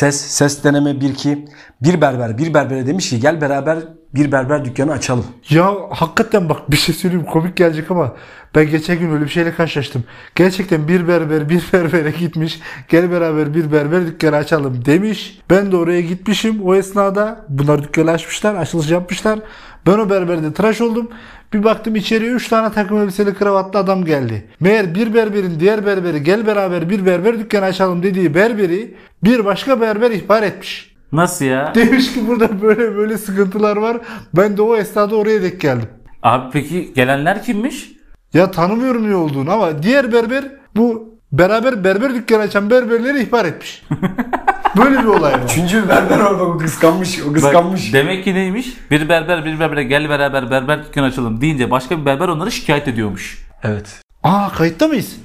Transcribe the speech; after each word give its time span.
Ses, 0.00 0.20
ses 0.20 0.64
deneme 0.64 0.90
1-2. 0.90 1.38
Bir 1.82 2.00
berber, 2.00 2.38
bir 2.38 2.54
berbere 2.54 2.86
demiş 2.86 3.10
ki 3.10 3.20
gel 3.20 3.40
beraber 3.40 3.78
bir 4.14 4.32
berber 4.32 4.64
dükkanı 4.64 4.92
açalım. 4.92 5.26
Ya 5.50 5.74
hakikaten 5.90 6.48
bak 6.48 6.70
bir 6.70 6.76
şey 6.76 6.94
söyleyeyim 6.94 7.26
komik 7.26 7.56
gelecek 7.56 7.90
ama 7.90 8.16
ben 8.54 8.70
geçen 8.70 8.98
gün 8.98 9.10
öyle 9.10 9.24
bir 9.24 9.30
şeyle 9.30 9.54
karşılaştım. 9.54 10.04
Gerçekten 10.34 10.88
bir 10.88 11.08
berber 11.08 11.48
bir 11.48 11.62
berbere 11.72 12.10
gitmiş. 12.10 12.60
Gel 12.88 13.10
beraber 13.10 13.54
bir 13.54 13.72
berber 13.72 14.06
dükkanı 14.06 14.36
açalım 14.36 14.84
demiş. 14.84 15.40
Ben 15.50 15.72
de 15.72 15.76
oraya 15.76 16.00
gitmişim. 16.00 16.62
O 16.62 16.74
esnada 16.74 17.44
bunlar 17.48 17.82
dükkanı 17.82 18.10
açmışlar. 18.10 18.54
Açılış 18.54 18.90
yapmışlar. 18.90 19.38
Ben 19.86 19.98
o 19.98 20.10
berberde 20.10 20.52
tıraş 20.52 20.80
oldum. 20.80 21.08
Bir 21.52 21.64
baktım 21.64 21.96
içeriye 21.96 22.30
3 22.30 22.48
tane 22.48 22.72
takım 22.72 22.98
elbiseli 22.98 23.34
kravatlı 23.34 23.78
adam 23.78 24.04
geldi. 24.04 24.44
Meğer 24.60 24.94
bir 24.94 25.14
berberin 25.14 25.60
diğer 25.60 25.86
berberi 25.86 26.22
gel 26.22 26.46
beraber 26.46 26.90
bir 26.90 27.06
berber 27.06 27.38
dükkanı 27.38 27.64
açalım 27.64 28.02
dediği 28.02 28.34
berberi 28.34 28.94
bir 29.24 29.44
başka 29.44 29.80
berber 29.80 30.10
ihbar 30.10 30.42
etmiş. 30.42 30.96
Nasıl 31.12 31.44
ya? 31.44 31.72
Demiş 31.74 32.14
ki 32.14 32.28
burada 32.28 32.62
böyle 32.62 32.96
böyle 32.96 33.18
sıkıntılar 33.18 33.76
var. 33.76 33.96
Ben 34.34 34.56
de 34.56 34.62
o 34.62 34.76
esnada 34.76 35.16
oraya 35.16 35.42
denk 35.42 35.60
geldim. 35.60 35.88
Abi 36.22 36.50
peki 36.52 36.92
gelenler 36.94 37.42
kimmiş? 37.42 37.90
Ya 38.34 38.50
tanımıyorum 38.50 39.10
ne 39.10 39.16
olduğunu 39.16 39.52
ama 39.52 39.82
diğer 39.82 40.12
berber 40.12 40.44
bu 40.76 41.14
beraber 41.32 41.84
berber 41.84 42.14
dükkanı 42.14 42.42
açan 42.42 42.70
berberleri 42.70 43.22
ihbar 43.22 43.44
etmiş. 43.44 43.82
Böyle 44.76 44.98
bir 44.98 45.04
olay 45.04 45.32
var. 45.32 45.40
Üçüncü 45.44 45.88
berber 45.88 46.18
orada 46.18 46.42
o 46.42 46.58
kıskanmış, 46.58 47.22
o 47.22 47.26
Bak, 47.26 47.34
kıskanmış. 47.34 47.92
demek 47.92 48.24
ki 48.24 48.34
neymiş? 48.34 48.66
Bir 48.90 49.08
berber 49.08 49.44
bir 49.44 49.60
berbere 49.60 49.84
gel 49.84 50.08
beraber 50.08 50.50
berber 50.50 50.84
dükkanı 50.84 51.06
açalım 51.06 51.40
deyince 51.40 51.70
başka 51.70 52.00
bir 52.00 52.06
berber 52.06 52.28
onları 52.28 52.52
şikayet 52.52 52.88
ediyormuş. 52.88 53.46
Evet. 53.62 54.02
Aa 54.22 54.48
kayıtta 54.48 54.88
mıyız? 54.88 55.16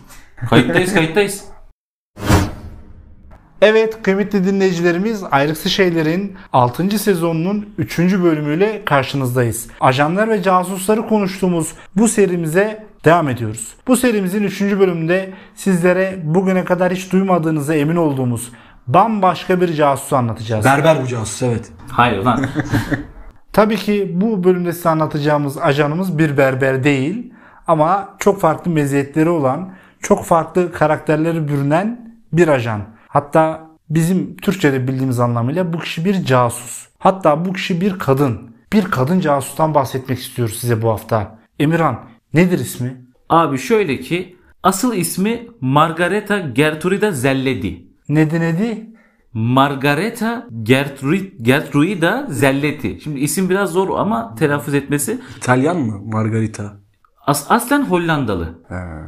Kayıttayız 0.50 0.94
kayıttayız. 0.94 1.44
Evet 3.62 4.04
kıymetli 4.04 4.46
dinleyicilerimiz 4.46 5.24
Ayrıksı 5.32 5.70
Şeyler'in 5.70 6.36
6. 6.54 7.00
sezonunun 7.00 7.70
3. 7.78 8.00
bölümüyle 8.00 8.82
karşınızdayız. 8.86 9.68
Ajanlar 9.80 10.30
ve 10.30 10.44
casusları 10.44 11.08
konuştuğumuz 11.08 11.74
bu 11.96 12.08
serimize 12.08 12.86
devam 13.06 13.30
ediyoruz. 13.30 13.74
Bu 13.88 13.98
serimizin 13.98 14.44
3. 14.44 14.62
bölümünde 14.62 15.34
sizlere 15.56 16.20
bugüne 16.24 16.66
kadar 16.66 16.94
hiç 16.94 17.12
duymadığınıza 17.12 17.76
emin 17.76 17.96
olduğumuz 17.96 18.52
bambaşka 18.88 19.62
bir 19.62 19.74
casusu 19.74 20.16
anlatacağız. 20.16 20.66
Berber 20.66 21.04
bu 21.04 21.08
casus 21.08 21.42
evet. 21.42 21.72
Hayır 21.92 22.18
lan. 22.18 22.46
Tabii 23.54 23.76
ki 23.76 24.12
bu 24.14 24.44
bölümde 24.44 24.74
size 24.74 24.90
anlatacağımız 24.90 25.58
ajanımız 25.58 26.18
bir 26.18 26.38
berber 26.38 26.84
değil 26.84 27.34
ama 27.68 28.10
çok 28.20 28.42
farklı 28.42 28.72
meziyetleri 28.72 29.30
olan, 29.30 29.74
çok 30.00 30.26
farklı 30.26 30.72
karakterleri 30.72 31.48
bürünen 31.48 32.16
bir 32.34 32.48
ajan. 32.48 32.82
Hatta 33.08 33.62
bizim 33.90 34.38
Türkçe'de 34.38 34.88
bildiğimiz 34.88 35.20
anlamıyla 35.20 35.74
bu 35.74 35.80
kişi 35.80 36.06
bir 36.06 36.26
casus. 36.26 36.88
Hatta 37.00 37.46
bu 37.46 37.54
kişi 37.54 37.82
bir 37.82 38.00
kadın. 38.00 38.56
Bir 38.74 38.86
kadın 38.86 39.20
casustan 39.20 39.74
bahsetmek 39.74 40.20
istiyoruz 40.20 40.58
size 40.60 40.82
bu 40.82 40.90
hafta. 40.90 41.40
Emirhan 41.60 42.00
nedir 42.34 42.60
ismi? 42.60 43.02
Abi 43.30 43.58
şöyle 43.58 44.00
ki 44.00 44.36
asıl 44.64 44.96
ismi 44.96 45.48
Margareta 45.62 46.40
Gertruida 46.40 47.12
Zelledi. 47.12 47.85
Nedi 48.10 48.40
nedi? 48.40 48.90
Margareta 49.34 50.48
Gertruid, 50.64 51.32
Gertruida 51.42 52.28
Zelletti. 52.30 53.00
Şimdi 53.04 53.20
isim 53.20 53.50
biraz 53.50 53.72
zor 53.72 54.00
ama 54.00 54.36
telaffuz 54.36 54.74
etmesi. 54.74 55.22
İtalyan 55.38 55.78
mı 55.78 56.02
Margarita? 56.06 56.74
As- 57.28 57.46
aslen 57.50 57.86
Hollandalı. 57.86 58.60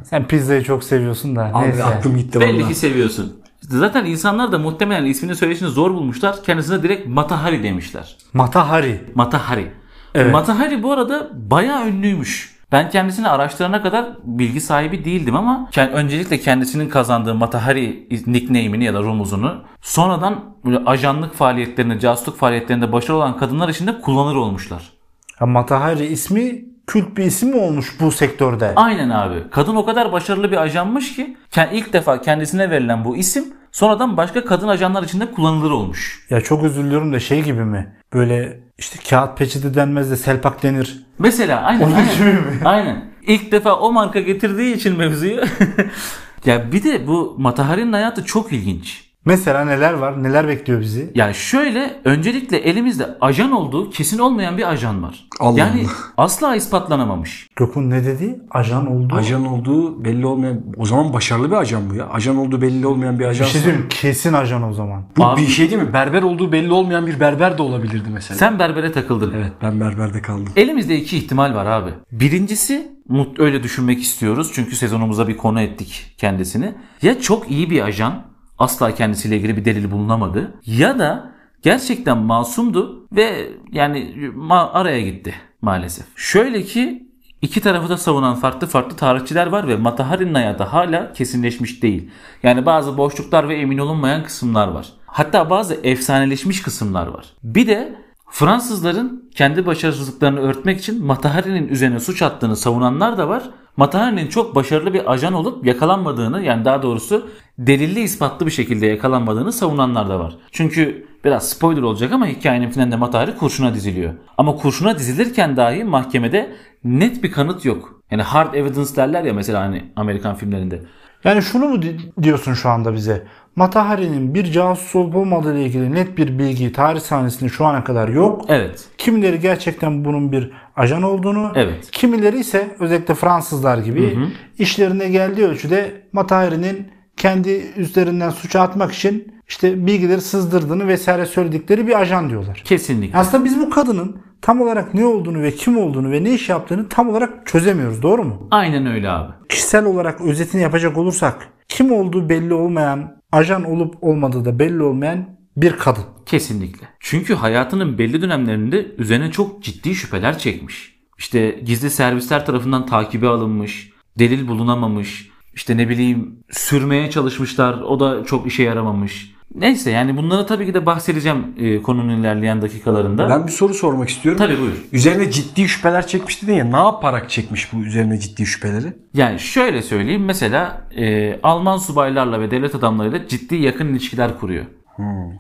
Sen 0.04 0.28
pizzayı 0.28 0.64
çok 0.64 0.84
seviyorsun 0.84 1.36
da. 1.36 1.52
Abi 1.54 1.68
neyse. 1.68 1.84
aklım 1.84 2.18
gitti 2.18 2.40
Belli 2.40 2.68
ki 2.68 2.76
seviyorsun. 2.76 3.42
Zaten 3.62 4.06
insanlar 4.06 4.52
da 4.52 4.60
muhtemelen 4.60 5.06
ismini 5.06 5.36
söyleyişini 5.36 5.70
zor 5.70 5.92
bulmuşlar. 5.94 6.44
Kendisine 6.44 6.84
direkt 6.84 7.08
Matahari 7.08 7.64
demişler. 7.64 8.18
Matahari. 8.34 9.02
Matahari. 9.16 9.72
Evet. 10.16 10.32
Matahari 10.32 10.84
bu 10.84 10.92
arada 10.92 11.30
bayağı 11.34 11.88
ünlüymüş. 11.88 12.57
Ben 12.72 12.90
kendisini 12.90 13.28
araştırana 13.30 13.84
kadar 13.84 14.06
bilgi 14.24 14.62
sahibi 14.62 15.06
değildim 15.06 15.36
ama 15.36 15.70
kend- 15.72 15.92
öncelikle 15.92 16.40
kendisinin 16.40 16.90
kazandığı 16.90 17.36
Matahari 17.36 18.08
nickname'ini 18.28 18.84
ya 18.84 18.94
da 18.94 19.02
rumuzunu 19.04 19.64
sonradan 19.82 20.56
böyle 20.66 20.78
ajanlık 20.86 21.34
faaliyetlerinde, 21.34 22.00
casusluk 22.00 22.38
faaliyetlerinde 22.38 22.92
başarılı 22.92 23.18
olan 23.18 23.38
kadınlar 23.38 23.70
için 23.70 23.88
de 23.88 24.02
kullanır 24.02 24.36
olmuşlar. 24.36 24.94
Ya 25.42 25.48
Matahari 25.48 26.06
ismi 26.06 26.66
kült 26.88 27.18
bir 27.18 27.24
isim 27.24 27.50
mi 27.50 27.56
olmuş 27.56 27.96
bu 28.00 28.12
sektörde? 28.12 28.74
Aynen 28.76 29.10
abi. 29.10 29.44
Kadın 29.52 29.76
o 29.76 29.86
kadar 29.86 30.12
başarılı 30.12 30.52
bir 30.52 30.58
ajanmış 30.58 31.16
ki 31.16 31.38
ilk 31.72 31.94
defa 31.94 32.22
kendisine 32.22 32.70
verilen 32.70 33.06
bu 33.06 33.18
isim 33.18 33.46
sonradan 33.78 34.18
başka 34.18 34.46
kadın 34.46 34.68
ajanlar 34.68 35.04
için 35.04 35.20
de 35.20 35.32
kullanılır 35.32 35.72
olmuş. 35.72 36.26
Ya 36.30 36.42
çok 36.42 36.64
özür 36.64 36.84
diliyorum 36.84 37.14
da 37.14 37.20
şey 37.20 37.44
gibi 37.44 37.66
mi? 37.66 37.96
Böyle 38.14 38.60
işte 38.78 39.00
kağıt 39.10 39.38
peçete 39.38 39.74
denmez 39.74 40.12
de 40.12 40.16
selpak 40.16 40.64
denir. 40.64 41.06
Mesela 41.20 41.62
aynen. 41.62 41.86
Onun 41.86 41.94
aynen. 41.94 42.14
gibi 42.14 42.24
mi? 42.24 42.62
Aynen. 42.66 43.06
İlk 43.28 43.52
defa 43.52 43.76
o 43.76 43.92
marka 43.92 44.20
getirdiği 44.20 44.76
için 44.76 44.98
mevzuyu. 44.98 45.42
ya 46.46 46.72
bir 46.72 46.84
de 46.84 47.08
bu 47.08 47.36
Matahari'nin 47.38 47.94
hayatı 47.94 48.26
çok 48.26 48.54
ilginç. 48.54 49.07
Mesela 49.28 49.66
neler 49.66 49.94
var? 49.94 50.24
Neler 50.24 50.48
bekliyor 50.48 50.82
bizi? 50.82 51.12
Ya 51.16 51.34
şöyle 51.34 51.94
öncelikle 52.06 52.58
elimizde 52.58 53.18
ajan 53.22 53.52
olduğu 53.52 53.90
kesin 53.90 54.20
olmayan 54.20 54.58
bir 54.58 54.70
ajan 54.70 55.04
var. 55.04 55.28
Allah 55.40 55.60
yani 55.60 55.82
Allah. 55.82 56.24
asla 56.26 56.56
ispatlanamamış. 56.56 57.50
Gökhan 57.56 57.90
ne 57.90 58.06
dedi? 58.06 58.40
Ajan 58.52 58.92
oldu. 58.92 59.16
Ajan 59.16 59.46
olduğu 59.46 60.06
belli 60.06 60.26
olmayan, 60.26 60.62
o 60.78 60.86
zaman 60.86 61.14
başarılı 61.14 61.52
bir 61.52 61.56
ajan 61.56 61.90
bu 61.90 61.96
ya. 61.96 62.10
Ajan 62.10 62.38
olduğu 62.38 62.62
belli 62.62 62.88
olmayan 62.88 63.16
bir 63.16 63.24
Bir 63.24 63.30
ajan. 63.30 63.46
şey 63.46 63.64
diyeyim 63.64 63.82
mi? 63.82 63.90
Kesin 63.90 64.34
ajan 64.34 64.64
o 64.64 64.74
zaman. 64.74 65.04
Bu 65.18 65.26
Abi- 65.26 65.42
bir 65.42 65.48
şey 65.48 65.72
değil 65.72 65.82
mi? 65.82 65.94
Berber 65.94 66.22
olduğu 66.22 66.52
belli 66.52 66.72
olmayan 66.74 67.08
bir 67.08 67.20
berber 67.20 67.58
de 67.58 67.62
olabilirdi 67.62 68.10
mesela. 68.14 68.38
Sen 68.38 68.60
berbere 68.60 68.92
takıldın. 68.92 69.34
Evet 69.38 69.52
ben 69.62 69.80
berberde 69.80 70.22
kaldım. 70.22 70.50
Elimizde 70.56 70.96
iki 70.96 71.18
ihtimal 71.18 71.56
var 71.56 71.66
abi. 71.66 71.90
Birincisi 72.12 72.92
mut 73.10 73.40
öyle 73.40 73.64
düşünmek 73.64 74.02
istiyoruz 74.02 74.52
çünkü 74.54 74.76
sezonumuza 74.76 75.28
bir 75.28 75.38
konu 75.38 75.62
ettik 75.62 76.16
kendisini. 76.18 76.74
Ya 77.02 77.22
çok 77.22 77.52
iyi 77.52 77.70
bir 77.70 77.82
ajan 77.82 78.37
asla 78.58 78.96
kendisiyle 78.96 79.38
ilgili 79.38 79.58
bir 79.58 79.66
delil 79.66 79.92
bulunamadı 79.92 80.54
ya 80.66 81.00
da 81.00 81.32
gerçekten 81.62 82.18
masumdu 82.18 83.08
ve 83.12 83.50
yani 83.72 84.14
araya 84.50 85.02
gitti 85.02 85.34
maalesef. 85.62 86.06
Şöyle 86.16 86.64
ki 86.64 87.08
iki 87.42 87.62
tarafı 87.62 87.90
da 87.90 87.98
savunan 87.98 88.36
farklı 88.36 88.68
farklı 88.68 88.96
tarihçiler 88.96 89.48
var 89.48 89.68
ve 89.68 89.76
Matahari'nin 89.76 90.34
hayatı 90.34 90.64
hala 90.64 91.14
kesinleşmiş 91.14 91.84
değil. 91.84 92.10
Yani 92.44 92.66
bazı 92.66 92.98
boşluklar 92.98 93.50
ve 93.50 93.56
emin 93.56 93.78
olunmayan 93.78 94.24
kısımlar 94.24 94.68
var. 94.68 94.88
Hatta 95.06 95.50
bazı 95.50 95.74
efsaneleşmiş 95.84 96.62
kısımlar 96.62 97.08
var. 97.08 97.26
Bir 97.44 97.68
de 97.68 97.96
Fransızların 98.30 99.30
kendi 99.36 99.66
başarısızlıklarını 99.66 100.40
örtmek 100.40 100.80
için 100.80 101.06
Matahari'nin 101.06 101.68
üzerine 101.68 102.00
suç 102.00 102.22
attığını 102.22 102.56
savunanlar 102.56 103.18
da 103.18 103.30
var. 103.30 103.50
Matahari'nin 103.78 104.28
çok 104.28 104.56
başarılı 104.56 104.94
bir 104.94 105.12
ajan 105.12 105.34
olup 105.34 105.66
yakalanmadığını 105.66 106.44
yani 106.44 106.66
daha 106.66 106.84
doğrusu 106.84 107.30
delilli 107.58 108.00
ispatlı 108.00 108.46
bir 108.46 108.52
şekilde 108.52 108.86
yakalanmadığını 108.88 109.52
savunanlar 109.52 110.10
da 110.10 110.20
var. 110.20 110.38
Çünkü 110.52 111.08
biraz 111.26 111.50
spoiler 111.50 111.82
olacak 111.82 112.12
ama 112.12 112.28
hikayenin 112.28 112.70
finalinde 112.70 112.96
Matahari 112.96 113.36
kurşuna 113.38 113.74
diziliyor. 113.74 114.14
Ama 114.38 114.56
kurşuna 114.56 115.00
dizilirken 115.00 115.58
dahi 115.58 115.84
mahkemede 115.84 116.56
net 116.84 117.24
bir 117.24 117.32
kanıt 117.32 117.66
yok. 117.66 118.02
Yani 118.12 118.22
hard 118.22 118.54
evidence 118.54 118.96
derler 118.96 119.24
ya 119.24 119.34
mesela 119.34 119.62
hani 119.62 119.92
Amerikan 119.96 120.36
filmlerinde. 120.36 120.82
Yani 121.24 121.42
şunu 121.42 121.66
mu 121.68 121.82
di- 121.82 122.00
diyorsun 122.24 122.54
şu 122.54 122.70
anda 122.70 122.94
bize? 122.94 123.28
Matahari'nin 123.58 124.34
bir 124.34 124.52
casus 124.52 124.96
olup 124.96 125.16
olmadığı 125.16 125.54
ile 125.54 125.66
ilgili 125.66 125.94
net 125.94 126.18
bir 126.18 126.40
bilgi 126.40 126.72
tarih 126.72 127.00
sahnesinde 127.00 127.50
şu 127.50 127.66
ana 127.66 127.84
kadar 127.84 128.10
yok. 128.10 128.46
Evet. 128.48 128.86
Kimileri 128.98 129.40
gerçekten 129.40 130.06
bunun 130.06 130.32
bir 130.32 130.52
ajan 130.76 131.04
olduğunu, 131.04 131.52
Evet. 131.56 131.92
kimileri 131.92 132.40
ise 132.40 132.76
özellikle 132.80 133.16
Fransızlar 133.16 133.78
gibi 133.78 134.18
işlerine 134.60 135.10
geldiği 135.10 135.46
ölçüde 135.46 136.02
Matahari'nin 136.14 136.88
kendi 137.18 137.50
üzerinden 137.78 138.30
suça 138.30 138.62
atmak 138.62 138.94
için 138.94 139.34
işte 139.48 139.88
bilgileri 139.88 140.22
sızdırdığını 140.22 140.88
vesaire 140.88 141.26
söyledikleri 141.26 141.88
bir 141.88 142.00
ajan 142.00 142.30
diyorlar. 142.30 142.62
Kesinlikle. 142.66 143.18
Aslında 143.18 143.46
biz 143.46 143.60
bu 143.60 143.70
kadının 143.70 144.18
tam 144.42 144.62
olarak 144.62 144.94
ne 144.94 145.06
olduğunu 145.06 145.42
ve 145.42 145.52
kim 145.52 145.78
olduğunu 145.78 146.12
ve 146.12 146.24
ne 146.24 146.34
iş 146.34 146.50
yaptığını 146.50 146.90
tam 146.90 147.10
olarak 147.10 147.48
çözemiyoruz. 147.48 148.04
Doğru 148.04 148.24
mu? 148.24 148.48
Aynen 148.52 148.86
öyle 148.86 149.10
abi. 149.10 149.32
Kişisel 149.50 149.86
olarak 149.86 150.22
özetini 150.22 150.62
yapacak 150.62 150.98
olursak 150.98 151.48
kim 151.68 151.92
olduğu 151.92 152.30
belli 152.30 152.54
olmayan, 152.54 153.17
ajan 153.32 153.64
olup 153.64 153.96
olmadığı 154.02 154.46
da 154.46 154.60
belli 154.60 154.84
olmayan 154.84 155.38
bir 155.58 155.72
kadın. 155.72 156.04
Kesinlikle. 156.26 156.88
Çünkü 157.00 157.36
hayatının 157.36 157.98
belli 157.98 158.22
dönemlerinde 158.22 158.96
üzerine 158.98 159.32
çok 159.32 159.64
ciddi 159.64 159.96
şüpheler 159.96 160.38
çekmiş. 160.38 160.98
İşte 161.18 161.62
gizli 161.66 161.90
servisler 161.90 162.46
tarafından 162.46 162.86
takibe 162.86 163.28
alınmış, 163.28 163.90
delil 164.20 164.48
bulunamamış, 164.48 165.30
işte 165.54 165.78
ne 165.78 165.90
bileyim 165.90 166.44
sürmeye 166.52 167.10
çalışmışlar 167.10 167.82
o 167.82 168.00
da 168.00 168.24
çok 168.26 168.48
işe 168.48 168.64
yaramamış. 168.64 169.37
Neyse 169.56 169.92
yani 169.92 170.18
bunları 170.18 170.46
tabii 170.46 170.66
ki 170.66 170.74
de 170.74 170.86
bahsedeceğim 170.86 171.46
e, 171.58 171.82
konunun 171.82 172.20
ilerleyen 172.20 172.62
dakikalarında. 172.62 173.30
Ben 173.30 173.48
bir 173.48 173.52
soru 173.52 173.74
sormak 173.74 174.10
istiyorum. 174.10 174.40
Tabii 174.40 174.60
buyur. 174.60 174.86
Üzerine 174.92 175.32
ciddi 175.32 175.68
şüpheler 175.68 176.08
çekmiş 176.08 176.44
dedin 176.44 176.54
ya. 176.54 176.66
Ne 176.66 176.78
yaparak 176.78 177.30
çekmiş 177.30 177.74
bu 177.74 177.78
üzerine 177.78 178.20
ciddi 178.20 178.46
şüpheleri? 178.46 178.94
Yani 179.14 179.40
şöyle 179.40 179.82
söyleyeyim 179.82 180.26
mesela 180.26 180.82
e, 180.98 181.40
Alman 181.44 181.78
subaylarla 181.78 182.42
ve 182.42 182.52
devlet 182.52 182.76
adamlarıyla 182.76 183.28
ciddi 183.28 183.56
yakın 183.56 183.88
ilişkiler 183.88 184.40
kuruyor. 184.40 184.66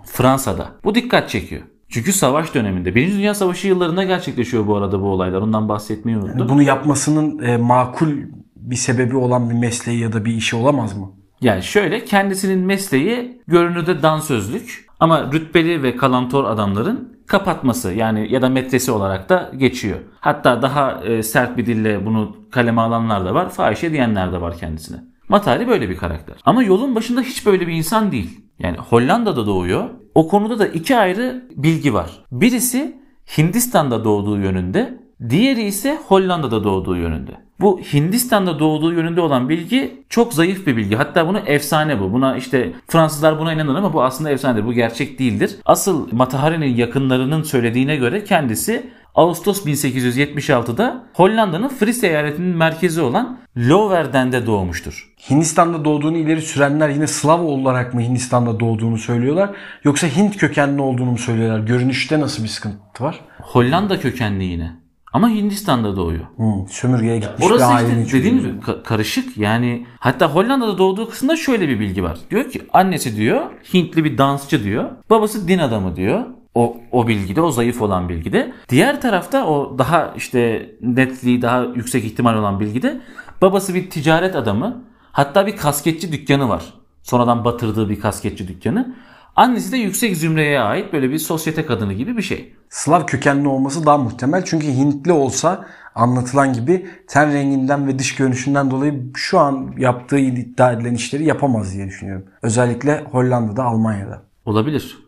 Fransa'da. 0.05 0.67
Bu 0.83 0.95
dikkat 0.95 1.29
çekiyor. 1.29 1.61
Çünkü 1.89 2.13
savaş 2.13 2.53
döneminde. 2.53 2.95
Birinci 2.95 3.17
Dünya 3.17 3.33
Savaşı 3.33 3.67
yıllarında 3.67 4.03
gerçekleşiyor 4.03 4.67
bu 4.67 4.75
arada 4.75 5.01
bu 5.01 5.05
olaylar. 5.05 5.41
Ondan 5.41 5.69
bahsetmeyi 5.69 6.17
unuttum. 6.17 6.49
Bunu 6.49 6.61
yapmasının 6.61 7.39
e, 7.43 7.57
makul 7.57 8.11
bir 8.55 8.75
sebebi 8.75 9.15
olan 9.15 9.49
bir 9.49 9.55
mesleği 9.55 9.99
ya 9.99 10.13
da 10.13 10.25
bir 10.25 10.33
işi 10.33 10.55
olamaz 10.55 10.97
mı? 10.97 11.11
Yani 11.41 11.63
şöyle 11.63 12.05
kendisinin 12.05 12.59
mesleği 12.59 13.41
görünürde 13.47 14.01
dansözlük 14.01 14.87
ama 14.99 15.31
rütbeli 15.31 15.83
ve 15.83 15.95
kalantor 15.95 16.45
adamların 16.45 17.17
kapatması 17.27 17.93
yani 17.93 18.33
ya 18.33 18.41
da 18.41 18.49
metresi 18.49 18.91
olarak 18.91 19.29
da 19.29 19.51
geçiyor. 19.57 19.99
Hatta 20.19 20.61
daha 20.61 21.03
e, 21.03 21.23
sert 21.23 21.57
bir 21.57 21.65
dille 21.65 22.05
bunu 22.05 22.35
kaleme 22.51 22.81
alanlar 22.81 23.25
da 23.25 23.33
var. 23.33 23.49
Fahişe 23.49 23.91
diyenler 23.91 24.33
de 24.33 24.41
var 24.41 24.57
kendisine. 24.57 24.97
Matari 25.29 25.67
böyle 25.67 25.89
bir 25.89 25.97
karakter. 25.97 26.35
Ama 26.45 26.63
yolun 26.63 26.95
başında 26.95 27.21
hiç 27.21 27.45
böyle 27.45 27.67
bir 27.67 27.73
insan 27.73 28.11
değil. 28.11 28.41
Yani 28.59 28.77
Hollanda'da 28.77 29.47
doğuyor. 29.47 29.89
O 30.15 30.27
konuda 30.27 30.59
da 30.59 30.67
iki 30.67 30.97
ayrı 30.97 31.47
bilgi 31.55 31.93
var. 31.93 32.11
Birisi 32.31 33.01
Hindistan'da 33.37 34.03
doğduğu 34.03 34.37
yönünde, 34.37 34.99
diğeri 35.29 35.63
ise 35.63 35.99
Hollanda'da 36.07 36.63
doğduğu 36.63 36.95
yönünde. 36.95 37.46
Bu 37.59 37.79
Hindistan'da 37.93 38.59
doğduğu 38.59 38.93
yönünde 38.93 39.21
olan 39.21 39.49
bilgi 39.49 40.03
çok 40.09 40.33
zayıf 40.33 40.67
bir 40.67 40.77
bilgi. 40.77 40.95
Hatta 40.95 41.27
bunu 41.27 41.39
efsane 41.39 41.99
bu. 41.99 42.13
Buna 42.13 42.37
işte 42.37 42.73
Fransızlar 42.87 43.39
buna 43.39 43.53
inanır 43.53 43.75
ama 43.75 43.93
bu 43.93 44.03
aslında 44.03 44.29
efsanedir. 44.29 44.65
Bu 44.65 44.73
gerçek 44.73 45.19
değildir. 45.19 45.55
Asıl 45.65 46.07
Matahari'nin 46.11 46.75
yakınlarının 46.75 47.43
söylediğine 47.43 47.95
göre 47.95 48.23
kendisi 48.23 48.89
Ağustos 49.15 49.65
1876'da 49.65 51.03
Hollanda'nın 51.13 51.67
Fries 51.67 52.03
eyaletinin 52.03 52.57
merkezi 52.57 53.01
olan 53.01 53.37
Loverden'de 53.57 54.45
doğmuştur. 54.45 55.13
Hindistan'da 55.29 55.85
doğduğunu 55.85 56.17
ileri 56.17 56.41
sürenler 56.41 56.89
yine 56.89 57.07
Slav 57.07 57.41
olarak 57.41 57.93
mı 57.93 58.01
Hindistan'da 58.01 58.59
doğduğunu 58.59 58.97
söylüyorlar? 58.97 59.49
Yoksa 59.83 60.07
Hint 60.07 60.37
kökenli 60.37 60.81
olduğunu 60.81 61.11
mu 61.11 61.17
söylüyorlar? 61.17 61.59
Görünüşte 61.59 62.19
nasıl 62.19 62.43
bir 62.43 62.47
sıkıntı 62.47 63.03
var? 63.03 63.19
Hollanda 63.41 63.99
kökenli 63.99 64.43
yine. 64.43 64.86
Ama 65.17 65.29
Hindistan'da 65.29 65.95
doğuyor. 65.95 66.25
Hmm, 66.35 66.67
sömürgeye 66.69 67.17
gitmiş 67.19 67.45
Orası 67.45 67.53
bir 67.53 67.63
işte 67.63 67.65
ailenin 67.65 68.05
dediğim 68.05 68.37
çocuğu. 68.37 68.49
gibi 68.49 68.59
ka- 68.59 68.83
karışık. 68.83 69.37
Yani 69.37 69.85
hatta 69.99 70.35
Hollanda'da 70.35 70.77
doğduğu 70.77 71.09
kısımda 71.09 71.35
şöyle 71.35 71.69
bir 71.69 71.79
bilgi 71.79 72.03
var. 72.03 72.17
Diyor 72.31 72.49
ki 72.51 72.61
annesi 72.73 73.15
diyor 73.17 73.41
Hintli 73.73 74.03
bir 74.03 74.17
dansçı 74.17 74.63
diyor. 74.63 74.89
Babası 75.09 75.47
din 75.47 75.59
adamı 75.59 75.95
diyor. 75.95 76.25
O, 76.55 76.77
o 76.91 77.07
bilgide 77.07 77.41
o 77.41 77.51
zayıf 77.51 77.81
olan 77.81 78.09
bilgide. 78.09 78.53
Diğer 78.69 79.01
tarafta 79.01 79.45
o 79.47 79.77
daha 79.77 80.13
işte 80.17 80.71
netliği 80.81 81.41
daha 81.41 81.61
yüksek 81.61 82.05
ihtimal 82.05 82.35
olan 82.35 82.59
bilgide 82.59 83.01
babası 83.41 83.73
bir 83.73 83.89
ticaret 83.89 84.35
adamı. 84.35 84.83
Hatta 85.11 85.47
bir 85.47 85.57
kasketçi 85.57 86.11
dükkanı 86.11 86.49
var. 86.49 86.73
Sonradan 87.03 87.45
batırdığı 87.45 87.89
bir 87.89 87.99
kasketçi 87.99 88.47
dükkanı. 88.47 88.95
Annesi 89.37 89.71
de 89.71 89.77
yüksek 89.77 90.17
zümreye 90.17 90.59
ait 90.59 90.93
böyle 90.93 91.09
bir 91.09 91.17
sosyete 91.17 91.65
kadını 91.65 91.93
gibi 91.93 92.17
bir 92.17 92.21
şey. 92.21 92.53
Slav 92.69 93.05
kökenli 93.05 93.47
olması 93.47 93.85
daha 93.85 93.97
muhtemel. 93.97 94.45
Çünkü 94.45 94.67
Hintli 94.67 95.11
olsa 95.11 95.65
anlatılan 95.95 96.53
gibi 96.53 96.87
ten 97.07 97.33
renginden 97.33 97.87
ve 97.87 97.99
dış 97.99 98.15
görünüşünden 98.15 98.71
dolayı 98.71 99.11
şu 99.15 99.39
an 99.39 99.73
yaptığı 99.77 100.19
iddia 100.19 100.71
edilen 100.71 100.93
işleri 100.93 101.25
yapamaz 101.25 101.73
diye 101.73 101.87
düşünüyorum. 101.87 102.25
Özellikle 102.41 103.03
Hollanda'da, 103.11 103.63
Almanya'da. 103.63 104.23
Olabilir. 104.45 105.06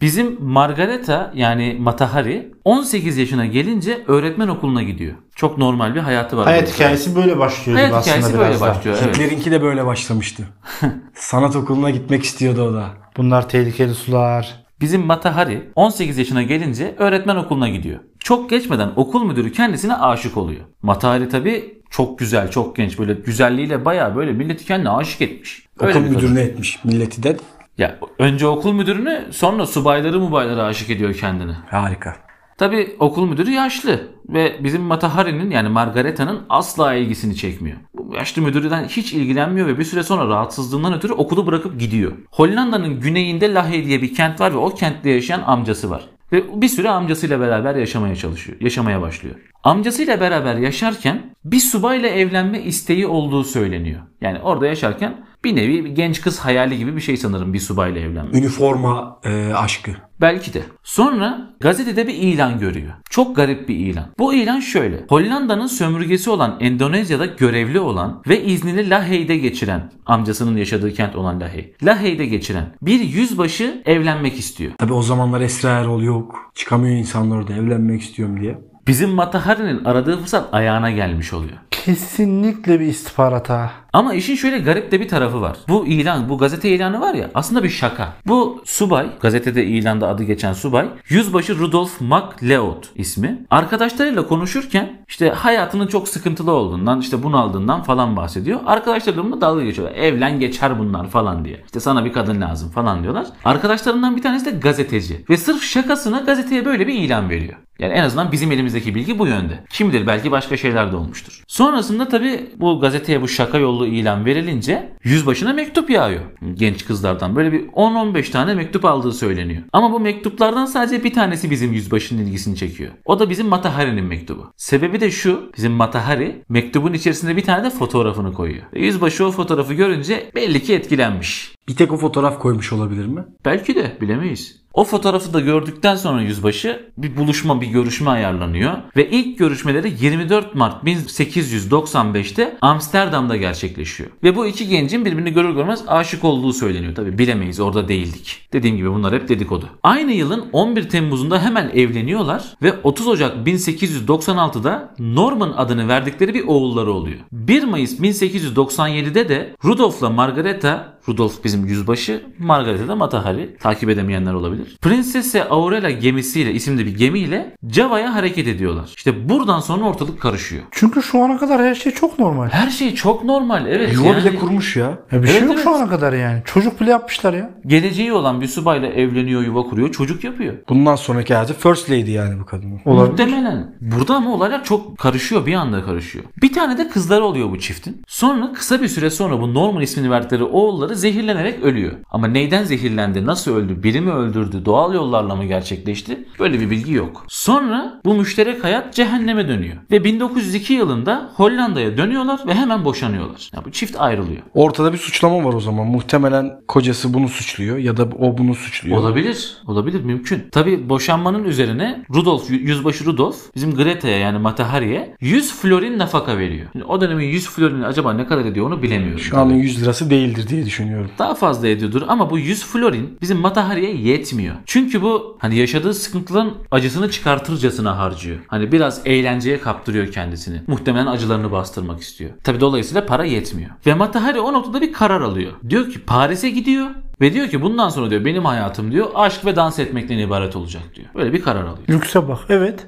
Bizim 0.00 0.44
Margareta 0.44 1.32
yani 1.34 1.76
Matahari 1.80 2.52
18 2.64 3.16
yaşına 3.16 3.46
gelince 3.46 4.04
öğretmen 4.06 4.48
okuluna 4.48 4.82
gidiyor. 4.82 5.14
Çok 5.34 5.58
normal 5.58 5.94
bir 5.94 6.00
hayatı 6.00 6.36
var. 6.36 6.44
Hayat 6.44 6.74
hikayesi 6.74 7.16
böyle 7.16 7.38
başlıyor 7.38 7.78
Hayat 7.78 7.94
aslında 7.94 8.16
hikayesi 8.16 8.38
biraz 8.38 8.48
böyle 8.48 8.60
başlıyor. 8.60 8.96
Evet. 9.02 9.16
Hitler'inki 9.16 9.50
de 9.50 9.62
böyle 9.62 9.86
başlamıştı. 9.86 10.48
Sanat 11.14 11.56
okuluna 11.56 11.90
gitmek 11.90 12.24
istiyordu 12.24 12.62
o 12.62 12.74
da. 12.74 12.88
Bunlar 13.16 13.48
tehlikeli 13.48 13.94
sular. 13.94 14.64
Bizim 14.80 15.06
Matahari 15.06 15.70
18 15.74 16.18
yaşına 16.18 16.42
gelince 16.42 16.94
öğretmen 16.98 17.36
okuluna 17.36 17.68
gidiyor. 17.68 18.00
Çok 18.18 18.50
geçmeden 18.50 18.90
okul 18.96 19.24
müdürü 19.24 19.52
kendisine 19.52 19.94
aşık 19.94 20.36
oluyor. 20.36 20.60
Matahari 20.82 21.28
tabi 21.28 21.82
çok 21.90 22.18
güzel, 22.18 22.50
çok 22.50 22.76
genç. 22.76 22.98
Böyle 22.98 23.14
güzelliğiyle 23.14 23.84
bayağı 23.84 24.16
böyle 24.16 24.32
milleti 24.32 24.64
kendine 24.64 24.90
aşık 24.90 25.22
etmiş. 25.22 25.66
Öyle 25.80 25.98
Okul 25.98 26.08
müdürüne 26.08 26.40
etmiş 26.40 26.84
milleti 26.84 27.22
de. 27.22 27.36
Ya 27.78 27.98
önce 28.18 28.46
okul 28.46 28.72
müdürünü 28.72 29.24
sonra 29.30 29.66
subayları 29.66 30.20
mubayları 30.20 30.64
aşık 30.64 30.90
ediyor 30.90 31.14
kendine. 31.14 31.52
Harika. 31.70 32.16
Tabi 32.58 32.96
okul 32.98 33.28
müdürü 33.28 33.50
yaşlı 33.50 34.08
ve 34.28 34.56
bizim 34.64 34.82
Matahari'nin 34.82 35.50
yani 35.50 35.68
Margareta'nın 35.68 36.42
asla 36.48 36.94
ilgisini 36.94 37.36
çekmiyor. 37.36 37.76
Bu 37.94 38.14
yaşlı 38.14 38.42
müdürden 38.42 38.84
hiç 38.84 39.12
ilgilenmiyor 39.12 39.66
ve 39.66 39.78
bir 39.78 39.84
süre 39.84 40.02
sonra 40.02 40.28
rahatsızlığından 40.28 40.94
ötürü 40.94 41.12
okulu 41.12 41.46
bırakıp 41.46 41.80
gidiyor. 41.80 42.12
Hollanda'nın 42.30 43.00
güneyinde 43.00 43.54
Lahey 43.54 43.84
diye 43.84 44.02
bir 44.02 44.14
kent 44.14 44.40
var 44.40 44.52
ve 44.52 44.56
o 44.56 44.74
kentte 44.74 45.10
yaşayan 45.10 45.42
amcası 45.46 45.90
var. 45.90 46.08
Ve 46.32 46.62
bir 46.62 46.68
süre 46.68 46.90
amcasıyla 46.90 47.40
beraber 47.40 47.74
yaşamaya 47.74 48.16
çalışıyor, 48.16 48.60
yaşamaya 48.60 49.02
başlıyor. 49.02 49.34
Amcasıyla 49.64 50.20
beraber 50.20 50.56
yaşarken 50.56 51.22
bir 51.44 51.60
subayla 51.60 52.08
evlenme 52.08 52.62
isteği 52.62 53.06
olduğu 53.06 53.44
söyleniyor. 53.44 54.00
Yani 54.20 54.38
orada 54.40 54.66
yaşarken 54.66 55.25
bir 55.44 55.56
nevi 55.56 55.84
bir 55.84 55.90
genç 55.90 56.20
kız 56.20 56.38
hayali 56.38 56.78
gibi 56.78 56.96
bir 56.96 57.00
şey 57.00 57.16
sanırım 57.16 57.52
bir 57.52 57.58
subayla 57.58 58.00
evlenmek. 58.00 58.34
Üniforma 58.34 59.20
e, 59.24 59.52
aşkı. 59.54 59.90
Belki 60.20 60.54
de. 60.54 60.62
Sonra 60.82 61.50
gazetede 61.60 62.06
bir 62.06 62.14
ilan 62.14 62.58
görüyor. 62.58 62.92
Çok 63.10 63.36
garip 63.36 63.68
bir 63.68 63.76
ilan. 63.76 64.06
Bu 64.18 64.34
ilan 64.34 64.60
şöyle. 64.60 65.04
Hollanda'nın 65.08 65.66
sömürgesi 65.66 66.30
olan 66.30 66.56
Endonezya'da 66.60 67.26
görevli 67.26 67.80
olan 67.80 68.22
ve 68.28 68.44
iznini 68.44 68.90
Lahey'de 68.90 69.36
geçiren, 69.36 69.92
amcasının 70.06 70.56
yaşadığı 70.56 70.94
kent 70.94 71.16
olan 71.16 71.40
Lahey. 71.40 71.74
Lahey'de 71.82 72.26
geçiren 72.26 72.74
bir 72.82 73.00
yüzbaşı 73.00 73.82
evlenmek 73.84 74.38
istiyor. 74.38 74.72
Tabi 74.78 74.92
o 74.92 75.02
zamanlar 75.02 75.40
Esra 75.40 75.68
Erol 75.68 76.02
yok. 76.02 76.50
Çıkamıyor 76.54 76.96
insanlar 76.96 77.36
orada 77.36 77.54
evlenmek 77.54 78.02
istiyorum 78.02 78.40
diye. 78.40 78.58
Bizim 78.86 79.10
Matahari'nin 79.10 79.84
aradığı 79.84 80.20
fırsat 80.20 80.54
ayağına 80.54 80.90
gelmiş 80.90 81.32
oluyor. 81.32 81.56
Kesinlikle 81.70 82.80
bir 82.80 82.86
istihbarat 82.86 83.50
ha. 83.50 83.70
Ama 83.96 84.14
işin 84.14 84.34
şöyle 84.34 84.58
garip 84.58 84.92
de 84.92 85.00
bir 85.00 85.08
tarafı 85.08 85.40
var. 85.40 85.56
Bu 85.68 85.86
ilan, 85.86 86.28
bu 86.28 86.38
gazete 86.38 86.68
ilanı 86.68 87.00
var 87.00 87.14
ya 87.14 87.30
aslında 87.34 87.64
bir 87.64 87.68
şaka. 87.68 88.12
Bu 88.26 88.62
subay, 88.64 89.06
gazetede 89.20 89.64
ilanda 89.64 90.08
adı 90.08 90.22
geçen 90.22 90.52
subay, 90.52 90.88
yüzbaşı 91.08 91.58
Rudolf 91.58 92.00
MacLeod 92.00 92.84
ismi. 92.94 93.38
Arkadaşlarıyla 93.50 94.26
konuşurken 94.26 94.92
işte 95.08 95.30
hayatının 95.30 95.86
çok 95.86 96.08
sıkıntılı 96.08 96.52
olduğundan, 96.52 97.00
işte 97.00 97.22
bunaldığından 97.22 97.82
falan 97.82 98.16
bahsediyor. 98.16 98.60
Arkadaşlarıyla 98.66 99.24
bununla 99.24 99.40
dalga 99.40 99.64
geçiyorlar. 99.64 99.96
Evlen 99.96 100.40
geçer 100.40 100.78
bunlar 100.78 101.08
falan 101.08 101.44
diye. 101.44 101.62
İşte 101.66 101.80
sana 101.80 102.04
bir 102.04 102.12
kadın 102.12 102.40
lazım 102.40 102.70
falan 102.70 103.02
diyorlar. 103.02 103.26
Arkadaşlarından 103.44 104.16
bir 104.16 104.22
tanesi 104.22 104.46
de 104.46 104.50
gazeteci. 104.50 105.24
Ve 105.30 105.36
sırf 105.36 105.62
şakasına 105.62 106.20
gazeteye 106.20 106.64
böyle 106.64 106.86
bir 106.86 106.94
ilan 106.94 107.30
veriyor. 107.30 107.56
Yani 107.78 107.92
en 107.92 108.02
azından 108.02 108.32
bizim 108.32 108.52
elimizdeki 108.52 108.94
bilgi 108.94 109.18
bu 109.18 109.26
yönde. 109.26 109.64
Kim 109.70 109.88
bilir 109.88 110.06
belki 110.06 110.30
başka 110.30 110.56
şeyler 110.56 110.92
de 110.92 110.96
olmuştur. 110.96 111.42
Sonrasında 111.48 112.08
tabi 112.08 112.50
bu 112.56 112.80
gazeteye 112.80 113.22
bu 113.22 113.28
şaka 113.28 113.58
yollu 113.58 113.85
ilan 113.86 114.24
verilince 114.24 114.92
yüzbaşına 115.04 115.52
mektup 115.52 115.90
yağıyor. 115.90 116.22
Genç 116.54 116.84
kızlardan 116.84 117.36
böyle 117.36 117.52
bir 117.52 117.68
10-15 117.68 118.30
tane 118.30 118.54
mektup 118.54 118.84
aldığı 118.84 119.12
söyleniyor. 119.12 119.62
Ama 119.72 119.92
bu 119.92 120.00
mektuplardan 120.00 120.66
sadece 120.66 121.04
bir 121.04 121.12
tanesi 121.12 121.50
bizim 121.50 121.72
yüzbaşının 121.72 122.26
ilgisini 122.26 122.56
çekiyor. 122.56 122.90
O 123.04 123.18
da 123.18 123.30
bizim 123.30 123.46
Matahari'nin 123.46 124.04
mektubu. 124.04 124.52
Sebebi 124.56 125.00
de 125.00 125.10
şu. 125.10 125.52
Bizim 125.56 125.72
Matahari 125.72 126.42
mektubun 126.48 126.92
içerisinde 126.92 127.36
bir 127.36 127.44
tane 127.44 127.64
de 127.64 127.70
fotoğrafını 127.70 128.32
koyuyor. 128.32 128.64
Ve 128.74 128.80
yüzbaşı 128.80 129.26
o 129.26 129.30
fotoğrafı 129.30 129.74
görünce 129.74 130.30
belli 130.34 130.62
ki 130.62 130.74
etkilenmiş. 130.74 131.54
Bir 131.68 131.76
tek 131.76 131.92
o 131.92 131.96
fotoğraf 131.96 132.38
koymuş 132.38 132.72
olabilir 132.72 133.06
mi? 133.06 133.24
Belki 133.44 133.74
de 133.74 133.96
bilemeyiz. 134.00 134.65
O 134.76 134.84
fotoğrafı 134.84 135.32
da 135.34 135.40
gördükten 135.40 135.96
sonra 135.96 136.22
yüzbaşı 136.22 136.86
bir 136.98 137.16
buluşma, 137.16 137.60
bir 137.60 137.66
görüşme 137.66 138.10
ayarlanıyor. 138.10 138.72
Ve 138.96 139.10
ilk 139.10 139.38
görüşmeleri 139.38 139.92
24 140.00 140.54
Mart 140.54 140.84
1895'te 140.84 142.56
Amsterdam'da 142.60 143.36
gerçekleşiyor. 143.36 144.10
Ve 144.22 144.36
bu 144.36 144.46
iki 144.46 144.68
gencin 144.68 145.04
birbirini 145.04 145.32
görür 145.32 145.54
görmez 145.54 145.84
aşık 145.86 146.24
olduğu 146.24 146.52
söyleniyor. 146.52 146.94
Tabi 146.94 147.18
bilemeyiz 147.18 147.60
orada 147.60 147.88
değildik. 147.88 148.48
Dediğim 148.52 148.76
gibi 148.76 148.92
bunlar 148.92 149.14
hep 149.14 149.28
dedikodu. 149.28 149.68
Aynı 149.82 150.12
yılın 150.12 150.44
11 150.52 150.88
Temmuz'unda 150.88 151.42
hemen 151.42 151.70
evleniyorlar 151.74 152.44
ve 152.62 152.72
30 152.82 153.08
Ocak 153.08 153.46
1896'da 153.46 154.94
Norman 154.98 155.52
adını 155.56 155.88
verdikleri 155.88 156.34
bir 156.34 156.46
oğulları 156.46 156.92
oluyor. 156.92 157.18
1 157.32 157.64
Mayıs 157.64 158.00
1897'de 158.00 159.28
de 159.28 159.54
Rudolf'la 159.64 160.10
Margareta 160.10 160.96
Rudolf 161.08 161.44
bizim 161.44 161.66
yüzbaşı, 161.66 162.22
Margareta 162.38 162.88
da 162.88 162.96
Matahari. 162.96 163.56
Takip 163.60 163.88
edemeyenler 163.88 164.32
olabilir. 164.32 164.65
Prinsesse 164.82 165.48
Aurela 165.48 165.90
gemisiyle, 165.90 166.52
isimli 166.52 166.86
bir 166.86 166.96
gemiyle 166.96 167.56
Java'ya 167.70 168.14
hareket 168.14 168.48
ediyorlar. 168.48 168.90
İşte 168.96 169.28
buradan 169.28 169.60
sonra 169.60 169.84
ortalık 169.84 170.20
karışıyor. 170.20 170.62
Çünkü 170.70 171.02
şu 171.02 171.22
ana 171.22 171.38
kadar 171.38 171.62
her 171.62 171.74
şey 171.74 171.92
çok 171.92 172.18
normal. 172.18 172.48
Her 172.48 172.70
şey 172.70 172.94
çok 172.94 173.24
normal. 173.24 173.66
Evet. 173.66 173.94
Yuva 173.94 174.06
yani 174.06 174.24
bile 174.24 174.36
kurmuş 174.36 174.76
ya. 174.76 174.98
Ya 175.12 175.22
bir 175.22 175.26
şey 175.26 175.36
Evet, 175.36 175.46
yok 175.46 175.54
evet. 175.54 175.64
şu 175.64 175.74
ana 175.74 175.88
kadar 175.88 176.12
yani. 176.12 176.42
Çocuk 176.44 176.80
bile 176.80 176.90
yapmışlar 176.90 177.34
ya. 177.34 177.50
Geleceği 177.66 178.12
olan 178.12 178.40
bir 178.40 178.46
subayla 178.46 178.88
evleniyor, 178.88 179.42
yuva 179.42 179.62
kuruyor, 179.62 179.92
çocuk 179.92 180.24
yapıyor. 180.24 180.54
Bundan 180.68 180.96
sonraki 180.96 181.34
hayatı 181.34 181.54
First 181.54 181.90
Lady 181.90 182.10
yani 182.10 182.40
bu 182.40 182.46
kadının. 182.46 182.80
Muhtemelen. 182.84 183.74
Burada 183.80 184.14
ama 184.14 184.34
olaylar 184.34 184.64
çok 184.64 184.98
karışıyor. 184.98 185.46
Bir 185.46 185.54
anda 185.54 185.84
karışıyor. 185.84 186.24
Bir 186.42 186.52
tane 186.52 186.78
de 186.78 186.88
kızları 186.88 187.24
oluyor 187.24 187.50
bu 187.50 187.58
çiftin. 187.58 188.02
Sonra 188.06 188.52
kısa 188.52 188.82
bir 188.82 188.88
süre 188.88 189.10
sonra 189.10 189.40
bu 189.40 189.54
Norman 189.54 189.82
ismini 189.82 190.10
verdikleri 190.10 190.44
oğulları 190.44 190.96
zehirlenerek 190.96 191.62
ölüyor. 191.62 191.92
Ama 192.10 192.26
neyden 192.28 192.64
zehirlendi, 192.64 193.26
nasıl 193.26 193.56
öldü, 193.56 193.82
biri 193.82 194.00
mi 194.00 194.12
öldürdü, 194.12 194.55
doğal 194.64 194.94
yollarla 194.94 195.36
mı 195.36 195.44
gerçekleşti? 195.44 196.24
Böyle 196.38 196.60
bir 196.60 196.70
bilgi 196.70 196.92
yok. 196.92 197.24
Sonra 197.28 198.00
bu 198.04 198.14
müşterek 198.14 198.64
hayat 198.64 198.94
cehenneme 198.94 199.48
dönüyor. 199.48 199.76
Ve 199.90 200.04
1902 200.04 200.74
yılında 200.74 201.30
Hollanda'ya 201.34 201.96
dönüyorlar 201.96 202.40
ve 202.46 202.54
hemen 202.54 202.84
boşanıyorlar. 202.84 203.50
Yani 203.54 203.64
bu 203.64 203.72
çift 203.72 204.00
ayrılıyor. 204.00 204.42
Ortada 204.54 204.92
bir 204.92 204.98
suçlama 204.98 205.44
var 205.44 205.54
o 205.54 205.60
zaman. 205.60 205.86
Muhtemelen 205.86 206.60
kocası 206.68 207.14
bunu 207.14 207.28
suçluyor 207.28 207.76
ya 207.76 207.96
da 207.96 208.08
o 208.18 208.38
bunu 208.38 208.54
suçluyor. 208.54 208.98
Olabilir. 208.98 209.56
Olabilir 209.66 210.04
mümkün. 210.04 210.44
Tabi 210.52 210.88
boşanmanın 210.88 211.44
üzerine 211.44 212.04
Rudolf, 212.14 212.50
yüzbaşı 212.50 213.04
Rudolf 213.04 213.54
bizim 213.54 213.74
Greta'ya 213.74 214.18
yani 214.18 214.38
Matahari'ye 214.38 215.16
100 215.20 215.52
florin 215.52 215.98
nafaka 215.98 216.38
veriyor. 216.38 216.66
Şimdi 216.72 216.84
o 216.84 217.00
dönemin 217.00 217.24
100 217.24 217.48
florini 217.48 217.86
acaba 217.86 218.12
ne 218.12 218.26
kadar 218.26 218.44
ediyor 218.44 218.66
onu 218.66 218.82
bilemiyorum. 218.82 219.18
Şu 219.20 219.38
anın 219.38 219.54
100 219.54 219.82
lirası 219.82 220.10
değildir 220.10 220.48
diye 220.48 220.66
düşünüyorum. 220.66 221.10
Daha 221.18 221.34
fazla 221.34 221.68
ediyordur 221.68 222.02
ama 222.08 222.30
bu 222.30 222.38
100 222.38 222.64
florin 222.64 223.18
bizim 223.22 223.38
Matahari'ye 223.38 223.96
yetmiyor. 223.96 224.45
Çünkü 224.66 225.02
bu 225.02 225.38
hani 225.40 225.56
yaşadığı 225.56 225.94
sıkıntıların 225.94 226.54
acısını 226.70 227.10
çıkartırcasına 227.10 227.98
harcıyor. 227.98 228.38
Hani 228.46 228.72
biraz 228.72 229.00
eğlenceye 229.04 229.60
kaptırıyor 229.60 230.12
kendisini. 230.12 230.62
Muhtemelen 230.66 231.06
acılarını 231.06 231.52
bastırmak 231.52 232.00
istiyor. 232.00 232.30
Tabi 232.44 232.60
dolayısıyla 232.60 233.06
para 233.06 233.24
yetmiyor. 233.24 233.70
Ve 233.86 233.94
Matahari 233.94 234.40
o 234.40 234.52
noktada 234.52 234.80
bir 234.80 234.92
karar 234.92 235.20
alıyor. 235.20 235.52
Diyor 235.68 235.90
ki 235.90 236.04
Paris'e 236.04 236.50
gidiyor 236.50 236.86
ve 237.20 237.32
diyor 237.32 237.48
ki 237.48 237.62
bundan 237.62 237.88
sonra 237.88 238.10
diyor 238.10 238.24
benim 238.24 238.44
hayatım 238.44 238.92
diyor 238.92 239.06
aşk 239.14 239.44
ve 239.44 239.56
dans 239.56 239.78
etmekten 239.78 240.18
ibaret 240.18 240.56
olacak 240.56 240.82
diyor. 240.94 241.08
Böyle 241.14 241.32
bir 241.32 241.42
karar 241.42 241.64
alıyor. 241.64 241.88
Lükse 241.88 242.28
bak. 242.28 242.38
Evet. 242.48 242.86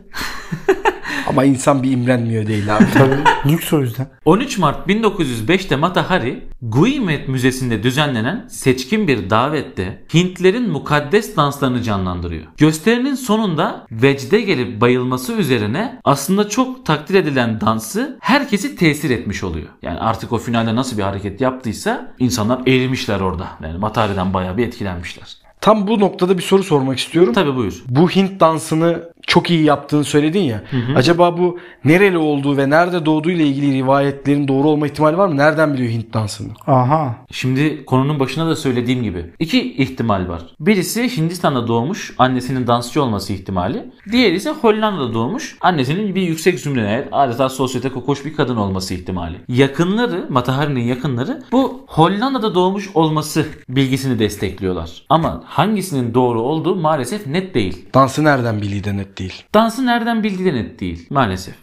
Ama 1.27 1.45
insan 1.45 1.83
bir 1.83 1.91
imrenmiyor 1.91 2.47
değil 2.47 2.77
abi. 2.77 2.85
Tabii. 2.95 3.53
Lüks 3.53 3.73
o 3.73 3.81
yüzden. 3.81 4.09
13 4.25 4.59
Mart 4.59 4.89
1905'te 4.89 5.77
Matahari, 5.77 6.49
Guimet 6.63 7.29
Müzesi'nde 7.29 7.83
düzenlenen 7.83 8.47
seçkin 8.49 9.09
bir 9.09 9.31
davette 9.31 10.05
Hintlerin 10.15 10.71
mukaddes 10.71 11.37
danslarını 11.37 11.83
canlandırıyor. 11.83 12.47
Gösterinin 12.57 13.15
sonunda 13.15 13.87
vecde 13.91 14.41
gelip 14.41 14.81
bayılması 14.81 15.33
üzerine 15.33 16.01
aslında 16.05 16.49
çok 16.49 16.87
takdir 16.87 17.15
edilen 17.15 17.61
dansı 17.61 18.19
herkesi 18.21 18.77
tesir 18.77 19.11
etmiş 19.11 19.45
oluyor. 19.45 19.69
Yani 19.83 19.99
artık 19.99 20.33
o 20.33 20.39
finalde 20.39 20.75
nasıl 20.75 20.99
bir 20.99 21.03
hareket 21.03 21.41
yaptıysa 21.41 22.15
insanlar 22.19 22.61
erimişler 22.67 23.21
orada. 23.21 23.49
Yani 23.63 23.79
Matahari'den 23.79 24.35
bayağı 24.35 24.57
bir 24.57 24.67
etkilenmişler. 24.67 25.37
Tam 25.61 25.87
bu 25.87 26.01
noktada 26.01 26.39
bir 26.39 26.43
soru 26.43 26.63
sormak 26.63 26.99
istiyorum. 26.99 27.33
Tabi 27.35 27.57
buyur. 27.57 27.83
Bu 27.89 28.11
Hint 28.11 28.41
dansını 28.41 29.08
çok 29.27 29.51
iyi 29.51 29.65
yaptığını 29.65 30.05
söyledin 30.05 30.41
ya. 30.41 30.63
Acaba 30.97 31.39
bu 31.39 31.59
nereli 31.85 32.19
olduğu 32.19 32.57
ve 32.57 32.71
nerede 32.71 33.07
doğduğu 33.07 33.31
ile 33.31 33.47
ilgili 33.47 33.73
rivayetlerin 33.75 34.49
doğru 34.49 34.69
olma 34.69 34.87
ihtimali 34.87 35.19
var 35.19 35.29
mı? 35.29 35.37
Nereden 35.37 35.75
biliyor 35.75 35.91
Hint 35.91 36.15
dansını? 36.15 36.49
Aha. 36.67 37.15
Şimdi 37.31 37.85
konunun 37.85 38.21
başına 38.21 38.49
da 38.49 38.57
söylediğim 38.57 39.03
gibi 39.03 39.27
iki 39.39 39.75
ihtimal 39.75 40.29
var. 40.29 40.43
Birisi 40.61 41.17
Hindistan'da 41.17 41.69
doğmuş, 41.69 42.15
annesinin 42.19 42.67
dansçı 42.67 43.03
olması 43.03 43.33
ihtimali. 43.33 43.85
Diğeri 44.13 44.35
ise 44.35 44.51
Hollanda'da 44.51 45.15
doğmuş, 45.15 45.57
annesinin 45.61 46.15
bir 46.15 46.23
yüksek 46.23 46.61
zümreye 46.61 46.89
ait 46.89 47.09
adeta 47.13 47.49
sosyete 47.49 47.89
kokoş 47.89 48.25
bir 48.25 48.37
kadın 48.37 48.57
olması 48.57 48.95
ihtimali. 48.95 49.37
Yakınları, 49.49 50.27
Matahari'nin 50.29 50.81
yakınları 50.81 51.43
bu 51.53 51.85
Hollanda'da 51.87 52.55
doğmuş 52.55 52.91
olması 52.95 53.47
bilgisini 53.69 54.19
destekliyorlar. 54.19 55.03
Ama 55.09 55.43
hangisinin 55.47 56.15
doğru 56.15 56.41
olduğu 56.41 56.77
maalesef 56.77 57.27
net 57.27 57.55
değil. 57.55 57.87
Dansı 57.95 58.25
nereden 58.25 58.63
bildiği 58.63 58.85
de 58.85 58.97
net 59.19 59.31
değil. 59.31 59.45
Dansı 59.55 59.87
nereden 59.87 60.23
bildiği 60.23 60.53
de 60.53 60.55
net 60.55 60.81
değil 60.81 61.07
maalesef. 61.11 61.55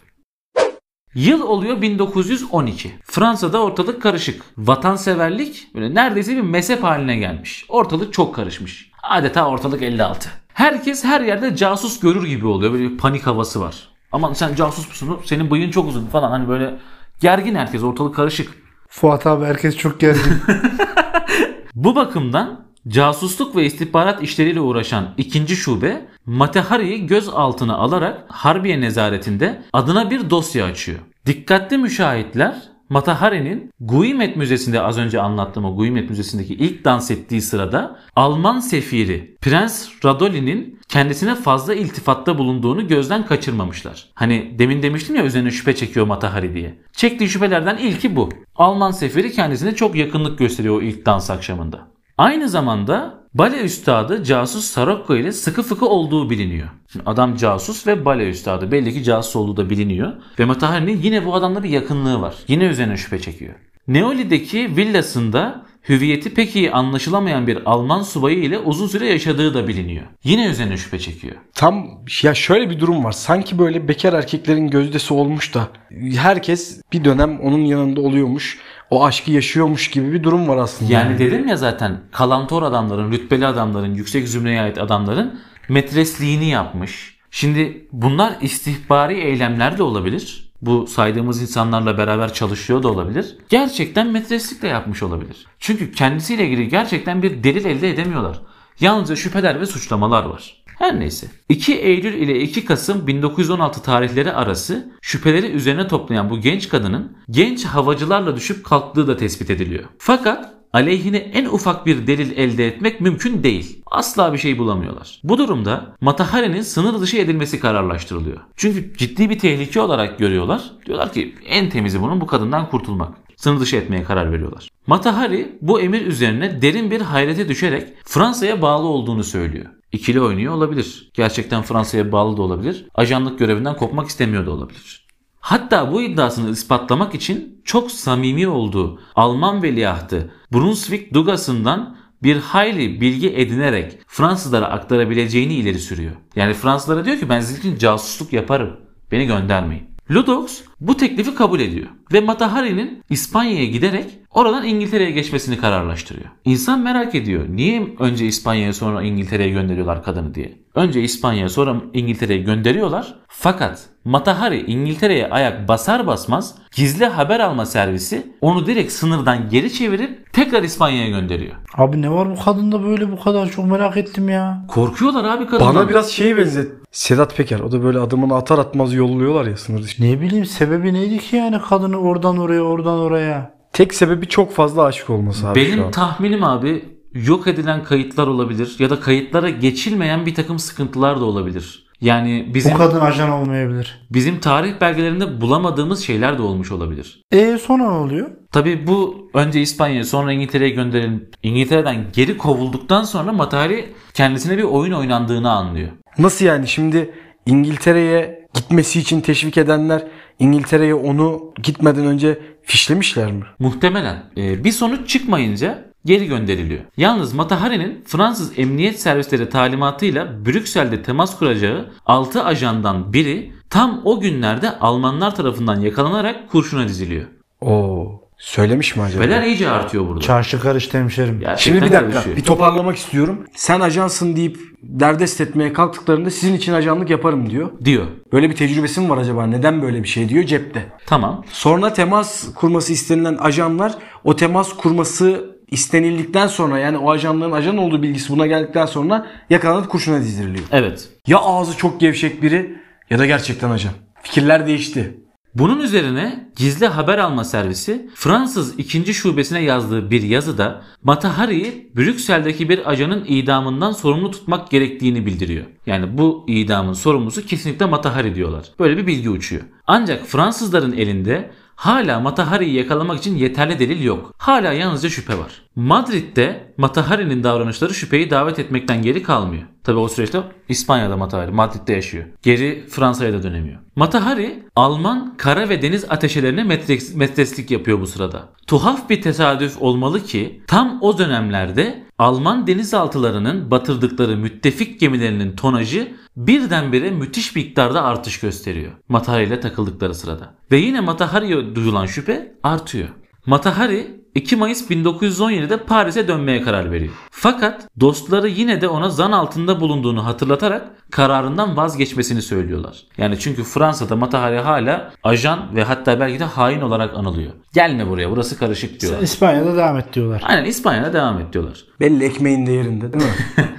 Yıl 1.15 1.41
oluyor 1.41 1.81
1912. 1.81 2.91
Fransa'da 3.03 3.63
ortalık 3.63 4.01
karışık. 4.01 4.43
Vatanseverlik 4.57 5.67
böyle 5.75 5.95
neredeyse 5.95 6.35
bir 6.35 6.41
mezhep 6.41 6.83
haline 6.83 7.15
gelmiş. 7.15 7.65
Ortalık 7.69 8.13
çok 8.13 8.35
karışmış. 8.35 8.91
Adeta 9.03 9.47
ortalık 9.47 9.81
56. 9.81 10.29
Herkes 10.53 11.03
her 11.03 11.21
yerde 11.21 11.55
casus 11.55 11.99
görür 11.99 12.27
gibi 12.27 12.47
oluyor. 12.47 12.73
Böyle 12.73 12.89
bir 12.89 12.97
panik 12.97 13.27
havası 13.27 13.61
var. 13.61 13.89
Aman 14.11 14.33
sen 14.33 14.55
casus 14.55 14.87
musun? 14.87 15.19
Senin 15.25 15.51
bıyığın 15.51 15.71
çok 15.71 15.87
uzun 15.87 16.05
falan. 16.05 16.29
Hani 16.29 16.47
böyle 16.47 16.79
gergin 17.21 17.55
herkes. 17.55 17.83
Ortalık 17.83 18.15
karışık. 18.15 18.51
Fuat 18.89 19.27
abi 19.27 19.45
herkes 19.45 19.77
çok 19.77 19.99
gergin. 19.99 20.33
Bu 21.75 21.95
bakımdan 21.95 22.65
casusluk 22.87 23.55
ve 23.55 23.65
istihbarat 23.65 24.23
işleriyle 24.23 24.59
uğraşan 24.59 25.13
ikinci 25.17 25.55
şube 25.55 26.05
Matahari'yi 26.25 27.07
gözaltına 27.07 27.75
alarak 27.75 28.25
Harbiye 28.27 28.81
nezaretinde 28.81 29.61
adına 29.73 30.11
bir 30.11 30.29
dosya 30.29 30.65
açıyor. 30.65 30.99
Dikkatli 31.25 31.77
müşahitler 31.77 32.55
Matahari'nin 32.89 33.71
Guimet 33.79 34.37
Müzesi'nde 34.37 34.81
az 34.81 34.97
önce 34.97 35.21
anlattığım 35.21 35.65
o 35.65 35.75
Guimet 35.75 36.09
Müzesi'ndeki 36.09 36.53
ilk 36.53 36.85
dans 36.85 37.11
ettiği 37.11 37.41
sırada 37.41 37.99
Alman 38.15 38.59
sefiri 38.59 39.37
Prens 39.41 39.89
Radoli'nin 40.05 40.79
kendisine 40.89 41.35
fazla 41.35 41.73
iltifatta 41.73 42.37
bulunduğunu 42.37 42.87
gözden 42.87 43.25
kaçırmamışlar. 43.25 44.09
Hani 44.13 44.55
demin 44.59 44.83
demiştim 44.83 45.15
ya 45.15 45.25
üzerine 45.25 45.51
şüphe 45.51 45.75
çekiyor 45.75 46.05
Matahari 46.05 46.53
diye. 46.53 46.77
Çektiği 46.93 47.29
şüphelerden 47.29 47.77
ilki 47.77 48.15
bu. 48.15 48.29
Alman 48.55 48.91
sefiri 48.91 49.31
kendisine 49.31 49.75
çok 49.75 49.95
yakınlık 49.95 50.39
gösteriyor 50.39 50.77
o 50.77 50.81
ilk 50.81 51.05
dans 51.05 51.29
akşamında. 51.29 51.94
Aynı 52.17 52.49
zamanda 52.49 53.13
bale 53.33 53.61
üstadı 53.61 54.23
casus 54.23 54.65
Sarokko 54.65 55.15
ile 55.15 55.31
sıkı 55.31 55.63
fıkı 55.63 55.85
olduğu 55.85 56.29
biliniyor. 56.29 56.67
Şimdi 56.91 57.05
adam 57.05 57.35
casus 57.35 57.87
ve 57.87 58.05
bale 58.05 58.29
üstadı 58.29 58.71
belli 58.71 58.93
ki 58.93 59.03
casus 59.03 59.35
olduğu 59.35 59.57
da 59.57 59.69
biliniyor. 59.69 60.13
Ve 60.39 60.45
Matahari'nin 60.45 61.01
yine 61.01 61.25
bu 61.25 61.35
adamla 61.35 61.63
bir 61.63 61.69
yakınlığı 61.69 62.21
var. 62.21 62.35
Yine 62.47 62.63
üzerine 62.63 62.97
şüphe 62.97 63.19
çekiyor. 63.19 63.53
Neoli'deki 63.87 64.77
villasında 64.77 65.65
hüviyeti 65.89 66.33
pek 66.33 66.55
iyi 66.55 66.71
anlaşılamayan 66.71 67.47
bir 67.47 67.59
Alman 67.65 68.01
subayı 68.01 68.37
ile 68.37 68.59
uzun 68.59 68.87
süre 68.87 69.07
yaşadığı 69.07 69.53
da 69.53 69.67
biliniyor. 69.67 70.05
Yine 70.23 70.45
üzerine 70.45 70.77
şüphe 70.77 70.99
çekiyor. 70.99 71.35
Tam 71.53 71.87
ya 72.23 72.33
şöyle 72.33 72.69
bir 72.69 72.79
durum 72.79 73.03
var. 73.03 73.11
Sanki 73.11 73.59
böyle 73.59 73.87
bekar 73.87 74.13
erkeklerin 74.13 74.67
gözdesi 74.67 75.13
olmuş 75.13 75.53
da 75.53 75.67
herkes 76.15 76.81
bir 76.93 77.05
dönem 77.05 77.39
onun 77.39 77.65
yanında 77.65 78.01
oluyormuş. 78.01 78.59
O 78.89 79.05
aşkı 79.05 79.31
yaşıyormuş 79.31 79.91
gibi 79.91 80.13
bir 80.13 80.23
durum 80.23 80.47
var 80.47 80.57
aslında. 80.57 80.93
Yani 80.93 81.19
dedim 81.19 81.47
ya 81.47 81.57
zaten 81.57 82.01
kalantor 82.11 82.63
adamların, 82.63 83.11
rütbeli 83.11 83.47
adamların, 83.47 83.95
yüksek 83.95 84.27
zümreye 84.27 84.61
ait 84.61 84.77
adamların 84.77 85.39
metresliğini 85.69 86.49
yapmış. 86.49 87.15
Şimdi 87.31 87.87
bunlar 87.91 88.33
istihbari 88.41 89.13
eylemler 89.13 89.77
de 89.77 89.83
olabilir. 89.83 90.44
Bu 90.65 90.87
saydığımız 90.87 91.41
insanlarla 91.41 91.97
beraber 91.97 92.33
çalışıyor 92.33 92.83
da 92.83 92.87
olabilir. 92.87 93.37
Gerçekten 93.49 94.11
metreslik 94.11 94.61
de 94.61 94.67
yapmış 94.67 95.03
olabilir. 95.03 95.47
Çünkü 95.59 95.91
kendisiyle 95.91 96.45
ilgili 96.45 96.69
gerçekten 96.69 97.23
bir 97.23 97.43
delil 97.43 97.65
elde 97.65 97.89
edemiyorlar. 97.89 98.41
Yalnızca 98.79 99.15
şüpheler 99.15 99.61
ve 99.61 99.65
suçlamalar 99.65 100.23
var. 100.23 100.63
Her 100.65 100.99
neyse. 100.99 101.27
2 101.49 101.75
Eylül 101.75 102.13
ile 102.13 102.41
2 102.41 102.65
Kasım 102.65 103.07
1916 103.07 103.81
tarihleri 103.81 104.33
arası 104.33 104.93
şüpheleri 105.01 105.47
üzerine 105.47 105.87
toplayan 105.87 106.29
bu 106.29 106.39
genç 106.39 106.69
kadının 106.69 107.17
genç 107.29 107.65
havacılarla 107.65 108.35
düşüp 108.35 108.65
kalktığı 108.65 109.07
da 109.07 109.17
tespit 109.17 109.49
ediliyor. 109.49 109.83
Fakat 109.97 110.54
aleyhine 110.75 111.17
en 111.17 111.45
ufak 111.45 111.85
bir 111.85 112.07
delil 112.07 112.37
elde 112.37 112.67
etmek 112.67 113.01
mümkün 113.01 113.43
değil. 113.43 113.81
Asla 113.85 114.33
bir 114.33 114.37
şey 114.37 114.57
bulamıyorlar. 114.57 115.19
Bu 115.23 115.37
durumda 115.37 115.95
Matahari'nin 116.01 116.61
sınır 116.61 117.01
dışı 117.01 117.17
edilmesi 117.17 117.59
kararlaştırılıyor. 117.59 118.37
Çünkü 118.55 118.97
ciddi 118.97 119.29
bir 119.29 119.39
tehlike 119.39 119.81
olarak 119.81 120.19
görüyorlar. 120.19 120.71
Diyorlar 120.85 121.13
ki 121.13 121.35
en 121.45 121.69
temizi 121.69 122.01
bunun 122.01 122.21
bu 122.21 122.27
kadından 122.27 122.69
kurtulmak. 122.69 123.15
Sınır 123.35 123.59
dışı 123.59 123.75
etmeye 123.75 124.03
karar 124.03 124.31
veriyorlar. 124.31 124.69
Matahari 124.87 125.57
bu 125.61 125.81
emir 125.81 126.05
üzerine 126.05 126.61
derin 126.61 126.91
bir 126.91 127.01
hayrete 127.01 127.49
düşerek 127.49 127.87
Fransa'ya 128.05 128.61
bağlı 128.61 128.87
olduğunu 128.87 129.23
söylüyor. 129.23 129.65
İkili 129.91 130.21
oynuyor 130.21 130.53
olabilir. 130.53 131.11
Gerçekten 131.13 131.61
Fransa'ya 131.61 132.11
bağlı 132.11 132.37
da 132.37 132.41
olabilir. 132.41 132.85
Ajanlık 132.95 133.39
görevinden 133.39 133.75
kopmak 133.75 134.07
istemiyor 134.07 134.45
da 134.45 134.51
olabilir. 134.51 135.04
Hatta 135.45 135.91
bu 135.91 136.01
iddiasını 136.01 136.49
ispatlamak 136.49 137.15
için 137.15 137.61
çok 137.65 137.91
samimi 137.91 138.47
olduğu 138.47 138.99
Alman 139.15 139.63
veliahtı 139.63 140.31
Brunswick 140.53 141.13
Dugas'ından 141.13 141.97
bir 142.23 142.37
hayli 142.37 143.01
bilgi 143.01 143.29
edinerek 143.29 143.97
Fransızlara 144.07 144.65
aktarabileceğini 144.65 145.53
ileri 145.53 145.79
sürüyor. 145.79 146.15
Yani 146.35 146.53
Fransızlara 146.53 147.05
diyor 147.05 147.19
ki 147.19 147.29
ben 147.29 147.39
sizin 147.39 147.77
casusluk 147.77 148.33
yaparım. 148.33 148.79
Beni 149.11 149.25
göndermeyin. 149.25 149.89
Ludox 150.11 150.61
bu 150.87 150.97
teklifi 150.97 151.35
kabul 151.35 151.59
ediyor 151.59 151.87
ve 152.13 152.21
Matahari'nin 152.21 153.03
İspanya'ya 153.09 153.65
giderek 153.65 154.05
oradan 154.31 154.65
İngiltere'ye 154.65 155.11
geçmesini 155.11 155.57
kararlaştırıyor. 155.57 156.29
İnsan 156.45 156.79
merak 156.79 157.15
ediyor 157.15 157.45
niye 157.49 157.87
önce 157.99 158.25
İspanya'ya 158.25 158.73
sonra 158.73 159.03
İngiltere'ye 159.03 159.49
gönderiyorlar 159.49 160.03
kadını 160.03 160.35
diye. 160.35 160.53
Önce 160.75 161.01
İspanya'ya 161.01 161.49
sonra 161.49 161.75
İngiltere'ye 161.93 162.39
gönderiyorlar 162.39 163.15
fakat 163.27 163.89
Matahari 164.05 164.65
İngiltere'ye 164.71 165.29
ayak 165.29 165.67
basar 165.67 166.07
basmaz 166.07 166.55
gizli 166.75 167.05
haber 167.05 167.39
alma 167.39 167.65
servisi 167.65 168.33
onu 168.41 168.65
direkt 168.65 168.91
sınırdan 168.91 169.49
geri 169.49 169.73
çevirip 169.73 170.33
tekrar 170.33 170.63
İspanya'ya 170.63 171.09
gönderiyor. 171.09 171.55
abi 171.77 172.01
ne 172.01 172.11
var 172.11 172.29
bu 172.31 172.43
kadında 172.43 172.83
böyle 172.83 173.11
bu 173.11 173.19
kadar 173.19 173.49
çok 173.49 173.65
merak 173.65 173.97
ettim 173.97 174.29
ya. 174.29 174.65
Korkuyorlar 174.67 175.23
abi 175.23 175.45
kadından. 175.45 175.75
Bana 175.75 175.89
biraz 175.89 176.09
şey 176.09 176.37
benzet. 176.37 176.71
Sedat 176.91 177.37
Peker. 177.37 177.59
O 177.59 177.71
da 177.71 177.83
böyle 177.83 177.99
adımını 177.99 178.35
atar 178.35 178.59
atmaz 178.59 178.93
yolluyorlar 178.93 179.45
ya 179.45 179.57
sınır 179.57 179.83
dışı. 179.83 180.03
Ne 180.03 180.21
bileyim 180.21 180.45
sebebi 180.75 180.93
neydi 180.93 181.17
ki 181.19 181.35
yani 181.35 181.61
kadını 181.69 181.97
oradan 181.97 182.37
oraya 182.37 182.61
oradan 182.61 182.99
oraya. 182.99 183.55
Tek 183.73 183.93
sebebi 183.93 184.27
çok 184.27 184.51
fazla 184.51 184.83
aşık 184.83 185.09
olması 185.09 185.47
abi 185.47 185.65
şu 185.65 185.71
Benim 185.71 185.85
an. 185.85 185.91
tahminim 185.91 186.43
abi 186.43 186.85
yok 187.13 187.47
edilen 187.47 187.83
kayıtlar 187.83 188.27
olabilir 188.27 188.75
ya 188.79 188.89
da 188.89 188.99
kayıtlara 188.99 189.49
geçilmeyen 189.49 190.25
bir 190.25 190.35
takım 190.35 190.59
sıkıntılar 190.59 191.19
da 191.19 191.25
olabilir. 191.25 191.85
Yani 192.01 192.51
bizim 192.53 192.73
Bu 192.73 192.77
kadın 192.77 192.99
ajan 192.99 193.29
olmayabilir. 193.31 194.07
bizim 194.09 194.39
tarih 194.39 194.81
belgelerinde 194.81 195.41
bulamadığımız 195.41 195.99
şeyler 196.03 196.37
de 196.37 196.41
olmuş 196.41 196.71
olabilir. 196.71 197.21
E 197.31 197.57
sonra 197.57 197.83
ne 197.83 197.97
oluyor? 197.97 198.29
Tabii 198.51 198.87
bu 198.87 199.29
önce 199.33 199.61
İspanya'ya 199.61 200.03
sonra 200.03 200.31
İngiltere'ye 200.33 200.69
gönderilip 200.69 201.33
İngiltere'den 201.43 202.05
geri 202.13 202.37
kovulduktan 202.37 203.03
sonra 203.03 203.33
Matahari 203.33 203.93
kendisine 204.13 204.57
bir 204.57 204.63
oyun 204.63 204.91
oynandığını 204.93 205.51
anlıyor. 205.51 205.89
Nasıl 206.19 206.45
yani 206.45 206.67
şimdi 206.67 207.11
İngiltere'ye 207.45 208.45
gitmesi 208.53 208.99
için 208.99 209.21
teşvik 209.21 209.57
edenler 209.57 210.03
İngiltere'ye 210.39 210.93
onu 210.93 211.53
gitmeden 211.63 212.05
önce 212.05 212.39
fişlemişler 212.63 213.31
mi? 213.31 213.43
Muhtemelen 213.59 214.23
e, 214.37 214.63
bir 214.63 214.71
sonuç 214.71 215.09
çıkmayınca 215.09 215.85
geri 216.05 216.27
gönderiliyor. 216.27 216.81
Yalnız 216.97 217.33
Matahari'nin 217.33 218.03
Fransız 218.05 218.59
emniyet 218.59 218.99
servisleri 218.99 219.49
talimatıyla 219.49 220.45
Brüksel'de 220.45 221.01
temas 221.01 221.39
kuracağı 221.39 221.91
6 222.05 222.43
ajandan 222.43 223.13
biri 223.13 223.53
tam 223.69 224.01
o 224.05 224.19
günlerde 224.19 224.79
Almanlar 224.79 225.35
tarafından 225.35 225.79
yakalanarak 225.79 226.49
kurşuna 226.49 226.87
diziliyor. 226.87 227.25
Oo. 227.61 228.24
Söylemiş 228.37 228.95
mi 228.95 229.03
acaba? 229.03 229.23
Şüpheler 229.23 229.43
iyice 229.43 229.69
artıyor 229.69 230.07
burada. 230.07 230.21
Çarşı 230.21 230.59
karıştı 230.59 230.97
hemşerim. 230.97 231.39
Gerçekten 231.39 231.57
Şimdi 231.57 231.77
bir 231.85 231.91
dakika 231.91 232.11
karışıyor. 232.11 232.37
bir 232.37 232.43
toparlamak 232.43 232.97
istiyorum. 232.97 233.45
Sen 233.55 233.79
ajansın 233.79 234.35
deyip 234.35 234.57
derdest 234.83 235.41
etmeye 235.41 235.73
kalktıklarında 235.73 236.29
sizin 236.31 236.53
için 236.55 236.73
ajanlık 236.73 237.09
yaparım 237.09 237.49
diyor. 237.49 237.71
diyor. 237.85 238.05
Böyle 238.33 238.49
bir 238.49 238.55
tecrübesi 238.55 239.01
mi 239.01 239.09
var 239.09 239.17
acaba? 239.17 239.45
Neden 239.47 239.81
böyle 239.81 240.03
bir 240.03 240.07
şey 240.07 240.29
diyor 240.29 240.43
cepte. 240.43 240.85
Tamam. 241.05 241.43
Sonra 241.51 241.93
temas 241.93 242.53
kurması 242.55 242.93
istenilen 242.93 243.37
ajanlar 243.39 243.93
o 244.23 244.35
temas 244.35 244.73
kurması 244.73 245.55
istenildikten 245.71 246.47
sonra 246.47 246.79
yani 246.79 246.97
o 246.97 247.11
ajanlığın 247.11 247.51
ajan 247.51 247.77
olduğu 247.77 248.03
bilgisi 248.03 248.29
buna 248.33 248.47
geldikten 248.47 248.85
sonra 248.85 249.27
yakalanıp 249.49 249.89
kurşuna 249.89 250.19
dizdiriliyor. 250.19 250.65
Evet. 250.71 251.09
Ya 251.27 251.37
ağzı 251.39 251.77
çok 251.77 251.99
gevşek 251.99 252.41
biri 252.41 252.75
ya 253.09 253.19
da 253.19 253.25
gerçekten 253.25 253.69
ajan. 253.69 253.93
Fikirler 254.21 254.67
değişti. 254.67 255.17
Bunun 255.55 255.79
üzerine 255.79 256.49
gizli 256.55 256.87
haber 256.87 257.17
alma 257.17 257.43
servisi 257.43 258.09
Fransız 258.15 258.79
2. 258.79 259.13
şubesine 259.13 259.63
yazdığı 259.63 260.11
bir 260.11 260.21
yazıda 260.21 260.81
Matahari'yi 261.03 261.91
Brüksel'deki 261.95 262.69
bir 262.69 262.89
ajanın 262.89 263.25
idamından 263.27 263.91
sorumlu 263.91 264.31
tutmak 264.31 264.71
gerektiğini 264.71 265.25
bildiriyor. 265.25 265.65
Yani 265.85 266.17
bu 266.17 266.45
idamın 266.47 266.93
sorumlusu 266.93 267.45
kesinlikle 267.45 267.85
Matahari 267.85 268.35
diyorlar. 268.35 268.65
Böyle 268.79 268.97
bir 268.97 269.07
bilgi 269.07 269.29
uçuyor. 269.29 269.63
Ancak 269.87 270.25
Fransızların 270.25 270.93
elinde 270.93 271.51
hala 271.75 272.19
Matahari'yi 272.19 272.75
yakalamak 272.75 273.19
için 273.19 273.35
yeterli 273.35 273.79
delil 273.79 274.03
yok. 274.03 274.33
Hala 274.37 274.73
yalnızca 274.73 275.09
şüphe 275.09 275.37
var. 275.37 275.61
Madrid'de 275.75 276.73
Matahari'nin 276.77 277.43
davranışları 277.43 277.93
şüpheyi 277.93 278.29
davet 278.29 278.59
etmekten 278.59 279.01
geri 279.01 279.23
kalmıyor. 279.23 279.63
Tabi 279.83 279.97
o 279.99 280.07
süreçte 280.07 280.39
İspanya'da 280.69 281.17
Matahari, 281.17 281.51
Madrid'de 281.51 281.93
yaşıyor. 281.93 282.25
Geri 282.43 282.85
Fransa'ya 282.89 283.33
da 283.33 283.43
dönemiyor. 283.43 283.79
Matahari 283.95 284.63
Alman 284.75 285.33
kara 285.37 285.69
ve 285.69 285.81
deniz 285.81 286.05
ateşelerine 286.09 286.61
metres- 286.61 287.15
metreslik 287.15 287.71
yapıyor 287.71 288.01
bu 288.01 288.07
sırada. 288.07 288.49
Tuhaf 288.67 289.09
bir 289.09 289.21
tesadüf 289.21 289.81
olmalı 289.81 290.23
ki 290.23 290.61
tam 290.67 290.97
o 291.01 291.17
dönemlerde 291.17 292.04
Alman 292.19 292.67
denizaltılarının 292.67 293.71
batırdıkları 293.71 294.37
müttefik 294.37 294.99
gemilerinin 294.99 295.55
tonajı 295.55 296.15
birdenbire 296.37 297.11
müthiş 297.11 297.55
miktarda 297.55 298.03
artış 298.03 298.39
gösteriyor. 298.39 298.91
Matahari 299.09 299.43
ile 299.43 299.59
takıldıkları 299.59 300.15
sırada. 300.15 300.55
Ve 300.71 300.77
yine 300.77 301.01
Matahari'ye 301.01 301.75
duyulan 301.75 302.05
şüphe 302.05 302.55
artıyor. 302.63 303.09
Matahari 303.45 304.24
2 304.35 304.55
Mayıs 304.55 304.89
1917'de 304.91 305.77
Paris'e 305.77 306.27
dönmeye 306.27 306.61
karar 306.61 306.91
veriyor. 306.91 307.13
Fakat 307.31 307.89
dostları 307.99 308.47
yine 308.47 308.81
de 308.81 308.87
ona 308.87 309.09
zan 309.09 309.31
altında 309.31 309.81
bulunduğunu 309.81 310.25
hatırlatarak 310.25 310.87
kararından 311.11 311.77
vazgeçmesini 311.77 312.41
söylüyorlar. 312.41 313.03
Yani 313.17 313.39
çünkü 313.39 313.63
Fransa'da 313.63 314.15
Matahari 314.15 314.59
hala 314.59 315.11
ajan 315.23 315.75
ve 315.75 315.83
hatta 315.83 316.19
belki 316.19 316.39
de 316.39 316.43
hain 316.43 316.81
olarak 316.81 317.13
anılıyor. 317.17 317.51
Gelme 317.73 318.09
buraya 318.09 318.31
burası 318.31 318.59
karışık 318.59 319.01
diyorlar. 319.01 319.21
İspanya'da 319.21 319.77
devam 319.77 319.97
et 319.97 320.13
diyorlar. 320.13 320.41
Aynen 320.45 320.65
İspanya'da 320.65 321.13
devam 321.13 321.39
et 321.39 321.53
diyorlar. 321.53 321.85
Belli 321.99 322.23
ekmeğin 322.23 322.65
de 322.65 322.71
yerinde 322.71 323.13
değil 323.13 323.25
mi? 323.25 323.31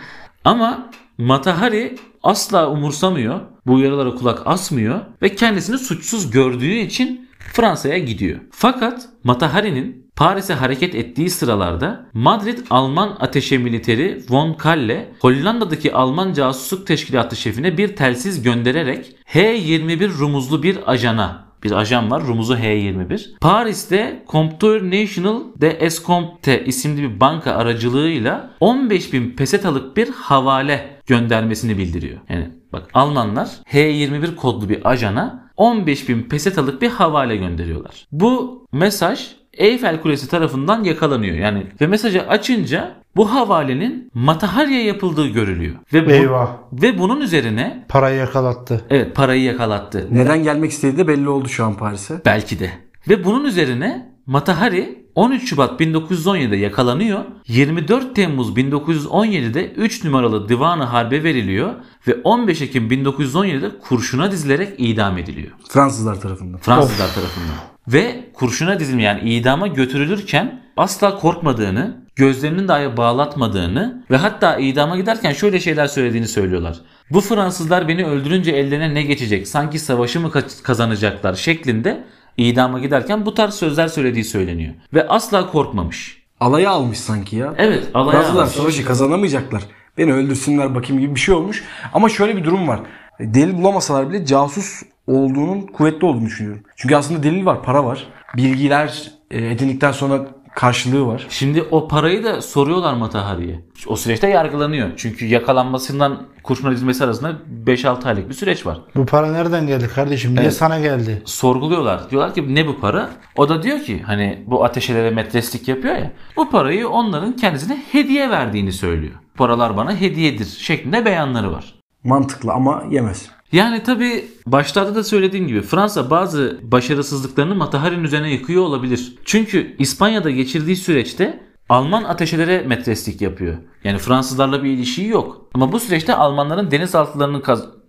Ama 0.45 0.91
Matahari 1.19 1.97
asla 2.23 2.71
umursamıyor. 2.71 3.41
Bu 3.67 3.75
uyarılara 3.75 4.15
kulak 4.15 4.43
asmıyor 4.47 5.01
ve 5.23 5.35
kendisini 5.35 5.79
suçsuz 5.79 6.31
gördüğü 6.31 6.75
için 6.75 7.29
Fransa'ya 7.39 7.99
gidiyor. 7.99 8.41
Fakat 8.51 9.09
Matahari'nin 9.25 10.06
Paris'e 10.17 10.55
hareket 10.55 10.95
ettiği 10.95 11.31
sıralarda 11.31 12.07
Madrid 12.13 12.59
Alman 12.71 13.17
ateşe 13.21 13.59
militeri 13.59 14.23
Von 14.29 14.55
Kalle 14.55 15.13
Hollanda'daki 15.21 15.95
Alman 15.95 16.33
casusluk 16.33 16.87
teşkilatı 16.87 17.37
şefine 17.37 17.79
bir 17.79 17.97
telsiz 17.97 18.43
göndererek 18.43 19.17
H-21 19.25 20.19
rumuzlu 20.19 20.63
bir 20.63 20.91
ajana 20.91 21.47
bir 21.63 21.73
ajan 21.73 22.11
var. 22.11 22.23
Rumuzu 22.27 22.55
H21. 22.55 23.39
Paris'te 23.41 24.25
Compteur 24.29 24.83
National 24.83 25.43
de 25.57 25.71
Escompte 25.71 26.65
isimli 26.65 27.03
bir 27.03 27.21
banka 27.21 27.53
aracılığıyla 27.53 28.51
15 28.61 29.13
bin 29.13 29.31
pesetalık 29.31 29.97
bir 29.97 30.09
havale 30.09 31.01
göndermesini 31.07 31.79
bildiriyor. 31.79 32.19
Yani 32.29 32.51
bak 32.73 32.91
Almanlar 32.95 33.49
H21 33.73 34.35
kodlu 34.35 34.69
bir 34.69 34.91
ajana 34.91 35.51
15 35.57 36.09
bin 36.09 36.23
pesetalık 36.23 36.83
bir 36.83 36.89
havale 36.89 37.37
gönderiyorlar. 37.37 38.07
Bu 38.13 38.65
mesaj 38.73 39.37
Eyfel 39.57 40.01
Kulesi 40.03 40.29
tarafından 40.29 40.85
yakalanıyor. 40.85 41.37
Yani 41.37 41.67
ve 41.81 41.87
mesajı 41.87 42.29
açınca 42.29 42.95
bu 43.17 43.35
havalenin 43.35 44.11
Matahari'ye 44.15 44.85
yapıldığı 44.85 45.27
görülüyor. 45.29 45.75
Ve, 45.93 46.07
bu- 46.07 46.11
Eyvah. 46.11 46.49
ve 46.73 46.99
bunun 46.99 47.21
üzerine 47.21 47.85
Parayı 47.89 48.19
yakalattı. 48.19 48.85
evet 48.91 49.15
parayı 49.17 49.43
yakalattı. 49.43 50.09
Neden 50.11 50.43
gelmek 50.43 50.71
istediği 50.71 50.99
de 50.99 51.09
belli 51.09 51.29
oldu 51.29 51.49
şu 51.49 51.65
an 51.65 51.75
Paris'e. 51.75 52.15
Belki 52.25 52.59
de. 52.61 52.71
Ve 53.09 53.25
bunun 53.25 53.45
üzerine 53.45 54.13
Matahari 54.27 54.96
13 55.17 55.49
Şubat 55.49 55.81
1917'de 55.81 56.57
yakalanıyor. 56.57 57.25
24 57.49 58.17
Temmuz 58.17 58.49
1917'de 58.57 59.73
3 59.73 60.05
numaralı 60.05 60.49
Divanı 60.49 60.85
Harbe 60.85 61.23
veriliyor 61.23 61.75
ve 62.07 62.15
15 62.25 62.63
Ekim 62.63 62.89
1917'de 62.91 63.71
kurşuna 63.79 64.33
dizilerek 64.33 64.69
idam 64.79 65.19
ediliyor. 65.19 65.53
Fransızlar 65.69 66.21
tarafından. 66.21 66.61
Fransızlar 66.61 67.15
tarafından. 67.15 67.55
Ve 67.89 68.25
kurşuna 68.35 68.81
dizilme 68.81 69.03
yani 69.03 69.31
idama 69.31 69.67
götürülürken 69.67 70.63
asla 70.77 71.19
korkmadığını, 71.19 71.97
gözlerinin 72.17 72.69
dahi 72.69 72.97
bağlatmadığını 72.97 74.05
ve 74.11 74.17
hatta 74.17 74.57
idama 74.57 74.97
giderken 74.97 75.33
şöyle 75.33 75.61
şeyler 75.61 75.87
söylediğini 75.87 76.29
söylüyorlar. 76.29 76.77
Bu 77.11 77.21
Fransızlar 77.21 77.89
beni 77.89 78.07
öldürünce 78.07 78.51
ellerine 78.53 78.95
ne 78.95 79.03
geçecek? 79.03 79.49
Sanki 79.49 79.79
savaşı 79.79 80.21
mı 80.21 80.29
ka- 80.29 80.63
kazanacaklar 80.63 81.35
şeklinde 81.35 82.05
idama 82.37 82.79
giderken 82.79 83.27
bu 83.27 83.35
tarz 83.35 83.55
sözler 83.55 83.89
söylediği 83.89 84.25
söyleniyor. 84.25 84.75
Ve 84.95 85.09
asla 85.09 85.51
korkmamış. 85.51 86.23
Alaya 86.41 86.71
almış 86.71 86.99
sanki 86.99 87.37
ya. 87.37 87.55
Evet 87.59 87.89
alaya 87.95 88.13
Fransızlar 88.13 88.43
almış. 88.43 88.55
savaşı 88.55 88.85
kazanamayacaklar. 88.85 89.63
Beni 89.99 90.13
öldürsünler 90.13 90.75
bakayım 90.75 91.03
gibi 91.03 91.15
bir 91.15 91.21
şey 91.21 91.35
olmuş. 91.35 91.65
Ama 91.93 92.09
şöyle 92.09 92.37
bir 92.37 92.45
durum 92.45 92.69
var. 92.69 92.81
Delil 93.21 93.59
bulamasalar 93.59 94.11
bile 94.11 94.27
casus 94.27 94.83
olduğunun 95.07 95.61
kuvvetli 95.61 96.07
olduğunu 96.07 96.27
düşünüyorum. 96.27 96.63
Çünkü 96.77 96.97
aslında 96.97 97.23
delil 97.23 97.47
var, 97.47 97.63
para 97.63 97.85
var. 97.85 98.07
Bilgiler 98.37 99.11
e, 99.31 99.47
edindikten 99.47 99.93
sonra 99.93 100.27
karşılığı 100.57 101.07
var. 101.07 101.27
Şimdi 101.31 101.63
o 101.71 101.89
parayı 101.89 102.25
da 102.25 102.43
soruyorlar 102.43 102.95
Matahari'ye. 102.95 103.61
O 103.87 103.97
süreçte 103.97 104.29
yargılanıyor. 104.29 104.91
Çünkü 104.97 105.27
yakalanmasından 105.27 106.23
kurşuna 106.43 106.71
dizilmesi 106.71 107.05
arasında 107.05 107.37
5-6 107.67 108.09
aylık 108.09 108.29
bir 108.29 108.35
süreç 108.35 108.67
var. 108.67 108.81
Bu 108.97 109.07
para 109.07 109.33
nereden 109.33 109.67
geldi 109.67 109.89
kardeşim? 109.95 110.31
Niye 110.35 110.43
Evet. 110.43 110.55
sana 110.55 110.81
geldi? 110.81 111.23
sorguluyorlar. 111.25 112.11
Diyorlar 112.11 112.35
ki 112.35 112.55
ne 112.55 112.67
bu 112.67 112.81
para? 112.81 113.11
O 113.37 113.49
da 113.49 113.63
diyor 113.63 113.81
ki 113.81 114.03
hani 114.07 114.45
bu 114.47 114.65
ateşelere 114.65 115.11
metreslik 115.11 115.69
yapıyor 115.69 115.97
ya. 115.97 116.13
Bu 116.37 116.51
parayı 116.51 116.89
onların 116.89 117.37
kendisine 117.37 117.83
hediye 117.93 118.31
verdiğini 118.31 118.73
söylüyor. 118.73 119.15
Paralar 119.35 119.77
bana 119.77 119.97
hediyedir 119.97 120.47
şeklinde 120.47 121.05
beyanları 121.05 121.53
var. 121.53 121.75
Mantıklı 122.05 122.53
ama 122.53 122.83
yemez. 122.91 123.31
Yani 123.53 123.83
tabi 123.83 124.25
başlarda 124.47 124.95
da 124.95 125.05
söylediğim 125.05 125.49
gibi 125.49 125.63
Fransa 125.63 126.11
bazı 126.11 126.59
başarısızlıklarını 126.63 127.55
Matahari'nin 127.55 128.05
üzerine 128.05 128.33
yıkıyor 128.33 128.63
olabilir. 128.63 129.15
Çünkü 129.25 129.77
İspanya'da 129.79 130.31
geçirdiği 130.31 130.77
süreçte 130.77 131.47
Alman 131.69 132.05
ateşelere 132.05 132.63
metreslik 132.63 133.21
yapıyor. 133.21 133.57
Yani 133.85 133.99
Fransızlarla 133.99 134.65
bir 134.65 134.71
ilişiği 134.71 135.09
yok. 135.09 135.49
Ama 135.55 135.73
bu 135.73 135.81
süreçte 135.81 136.15
Almanların 136.15 136.71
denizaltılarının 136.71 137.43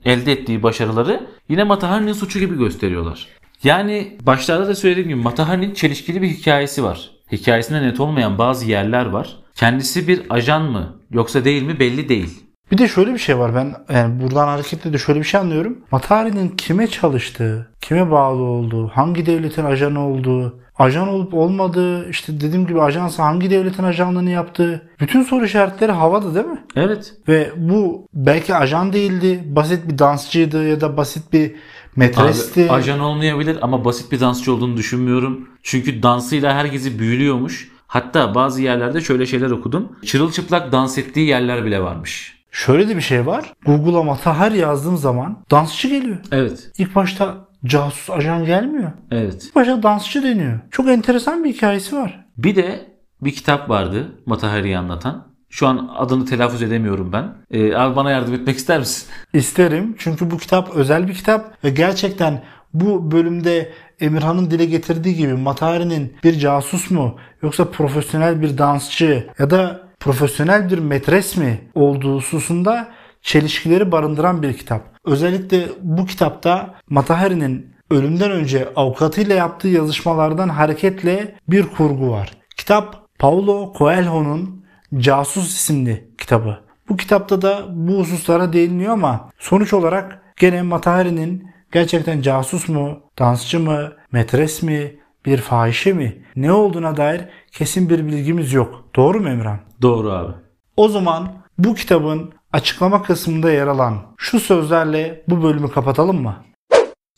elde 0.05 0.31
ettiği 0.31 0.63
başarıları 0.63 1.27
yine 1.49 1.63
Matahari'nin 1.63 2.13
suçu 2.13 2.39
gibi 2.39 2.57
gösteriyorlar. 2.57 3.27
Yani 3.63 4.17
başlarda 4.21 4.67
da 4.67 4.75
söylediğim 4.75 5.09
gibi 5.09 5.19
Matahari'nin 5.19 5.73
çelişkili 5.73 6.21
bir 6.21 6.27
hikayesi 6.27 6.83
var. 6.83 7.11
Hikayesinde 7.31 7.81
net 7.81 7.99
olmayan 7.99 8.37
bazı 8.37 8.65
yerler 8.65 9.05
var. 9.05 9.35
Kendisi 9.55 10.07
bir 10.07 10.21
ajan 10.29 10.63
mı 10.63 10.95
yoksa 11.11 11.45
değil 11.45 11.63
mi 11.63 11.79
belli 11.79 12.09
değil. 12.09 12.46
Bir 12.71 12.77
de 12.77 12.87
şöyle 12.87 13.13
bir 13.13 13.19
şey 13.19 13.37
var. 13.37 13.55
Ben 13.55 13.75
yani 13.93 14.21
buradan 14.21 14.47
hareketle 14.47 14.93
de 14.93 14.97
şöyle 14.97 15.19
bir 15.19 15.25
şey 15.25 15.39
anlıyorum. 15.39 15.77
Matari'nin 15.91 16.49
kime 16.49 16.87
çalıştığı, 16.87 17.71
kime 17.81 18.11
bağlı 18.11 18.41
olduğu, 18.41 18.87
hangi 18.87 19.25
devletin 19.25 19.65
ajanı 19.65 20.07
olduğu, 20.07 20.59
ajan 20.75 21.07
olup 21.07 21.33
olmadığı, 21.33 22.09
işte 22.09 22.41
dediğim 22.41 22.67
gibi 22.67 22.81
ajansa 22.81 23.23
hangi 23.23 23.49
devletin 23.49 23.83
ajanlığını 23.83 24.29
yaptığı, 24.29 24.89
bütün 24.99 25.23
soru 25.23 25.45
işaretleri 25.45 25.91
havada 25.91 26.35
değil 26.35 26.45
mi? 26.45 26.63
Evet. 26.75 27.13
Ve 27.27 27.51
bu 27.57 28.07
belki 28.13 28.55
ajan 28.55 28.93
değildi, 28.93 29.43
basit 29.45 29.87
bir 29.87 29.97
dansçıydı 29.97 30.67
ya 30.67 30.81
da 30.81 30.97
basit 30.97 31.33
bir 31.33 31.55
metresti. 31.95 32.63
Abi, 32.63 32.71
ajan 32.71 32.99
olmayabilir 32.99 33.57
ama 33.61 33.85
basit 33.85 34.11
bir 34.11 34.19
dansçı 34.19 34.53
olduğunu 34.53 34.77
düşünmüyorum. 34.77 35.49
Çünkü 35.63 36.03
dansıyla 36.03 36.53
herkesi 36.55 36.99
büyülüyormuş. 36.99 37.71
Hatta 37.87 38.35
bazı 38.35 38.61
yerlerde 38.61 39.01
şöyle 39.01 39.25
şeyler 39.25 39.51
okudum. 39.51 39.91
Çırılçıplak 40.05 40.71
dans 40.71 40.97
ettiği 40.97 41.27
yerler 41.27 41.65
bile 41.65 41.81
varmış. 41.81 42.36
Şöyle 42.57 42.89
de 42.89 42.95
bir 42.95 43.01
şey 43.01 43.25
var. 43.25 43.53
Google'a 43.65 44.03
Matahar 44.03 44.51
yazdığım 44.51 44.97
zaman 44.97 45.43
dansçı 45.51 45.87
geliyor. 45.87 46.17
Evet. 46.31 46.71
İlk 46.77 46.95
başta 46.95 47.47
casus 47.65 48.09
ajan 48.09 48.45
gelmiyor. 48.45 48.91
Evet. 49.11 49.43
İlk 49.45 49.55
başta 49.55 49.83
dansçı 49.83 50.23
deniyor. 50.23 50.59
Çok 50.71 50.87
enteresan 50.87 51.43
bir 51.43 51.53
hikayesi 51.53 51.95
var. 51.95 52.25
Bir 52.37 52.55
de 52.55 52.85
bir 53.21 53.31
kitap 53.31 53.69
vardı 53.69 54.15
Matahari'yi 54.25 54.77
anlatan. 54.77 55.27
Şu 55.49 55.67
an 55.67 55.89
adını 55.95 56.25
telaffuz 56.25 56.61
edemiyorum 56.61 57.13
ben. 57.13 57.33
Ee, 57.51 57.75
abi 57.75 57.95
bana 57.95 58.11
yardım 58.11 58.33
etmek 58.33 58.57
ister 58.57 58.79
misin? 58.79 59.09
İsterim 59.33 59.95
çünkü 59.97 60.31
bu 60.31 60.37
kitap 60.37 60.69
özel 60.75 61.07
bir 61.07 61.13
kitap 61.13 61.63
ve 61.63 61.69
gerçekten 61.69 62.43
bu 62.73 63.11
bölümde 63.11 63.71
Emirhan'ın 63.99 64.51
dile 64.51 64.65
getirdiği 64.65 65.15
gibi 65.15 65.33
Matahari'nin 65.33 66.13
bir 66.23 66.39
casus 66.39 66.91
mu 66.91 67.15
yoksa 67.41 67.65
profesyonel 67.71 68.41
bir 68.41 68.57
dansçı 68.57 69.27
ya 69.39 69.49
da 69.49 69.86
profesyonel 69.99 70.69
bir 70.69 70.77
metres 70.77 71.37
mi 71.37 71.61
olduğu 71.75 72.15
hususunda 72.15 72.87
çelişkileri 73.21 73.91
barındıran 73.91 74.43
bir 74.43 74.53
kitap. 74.53 74.81
Özellikle 75.05 75.67
bu 75.81 76.05
kitapta 76.05 76.75
Matahari'nin 76.89 77.73
ölümden 77.91 78.31
önce 78.31 78.69
avukatıyla 78.75 79.35
yaptığı 79.35 79.67
yazışmalardan 79.67 80.49
hareketle 80.49 81.35
bir 81.47 81.67
kurgu 81.67 82.11
var. 82.11 82.31
Kitap 82.57 83.07
Paulo 83.19 83.73
Coelho'nun 83.77 84.65
Casus 84.97 85.47
isimli 85.47 86.11
kitabı. 86.17 86.59
Bu 86.89 86.97
kitapta 86.97 87.41
da 87.41 87.65
bu 87.69 87.99
hususlara 87.99 88.53
değiniliyor 88.53 88.93
ama 88.93 89.29
sonuç 89.39 89.73
olarak 89.73 90.21
gene 90.37 90.61
Matahari'nin 90.61 91.49
gerçekten 91.71 92.21
casus 92.21 92.69
mu, 92.69 92.99
dansçı 93.19 93.59
mı, 93.59 93.93
metres 94.11 94.63
mi, 94.63 94.95
bir 95.27 95.37
fahişe 95.37 95.93
mi 95.93 96.23
ne 96.35 96.51
olduğuna 96.51 96.97
dair 96.97 97.21
kesin 97.51 97.89
bir 97.89 98.07
bilgimiz 98.07 98.53
yok. 98.53 98.83
Doğru 98.95 99.19
mu 99.19 99.29
Emran? 99.29 99.59
Doğru 99.81 100.11
abi. 100.11 100.33
O 100.77 100.89
zaman 100.89 101.33
bu 101.57 101.75
kitabın 101.75 102.33
açıklama 102.53 103.03
kısmında 103.03 103.51
yer 103.51 103.67
alan 103.67 103.97
şu 104.17 104.39
sözlerle 104.39 105.23
bu 105.27 105.43
bölümü 105.43 105.71
kapatalım 105.71 106.21
mı? 106.21 106.35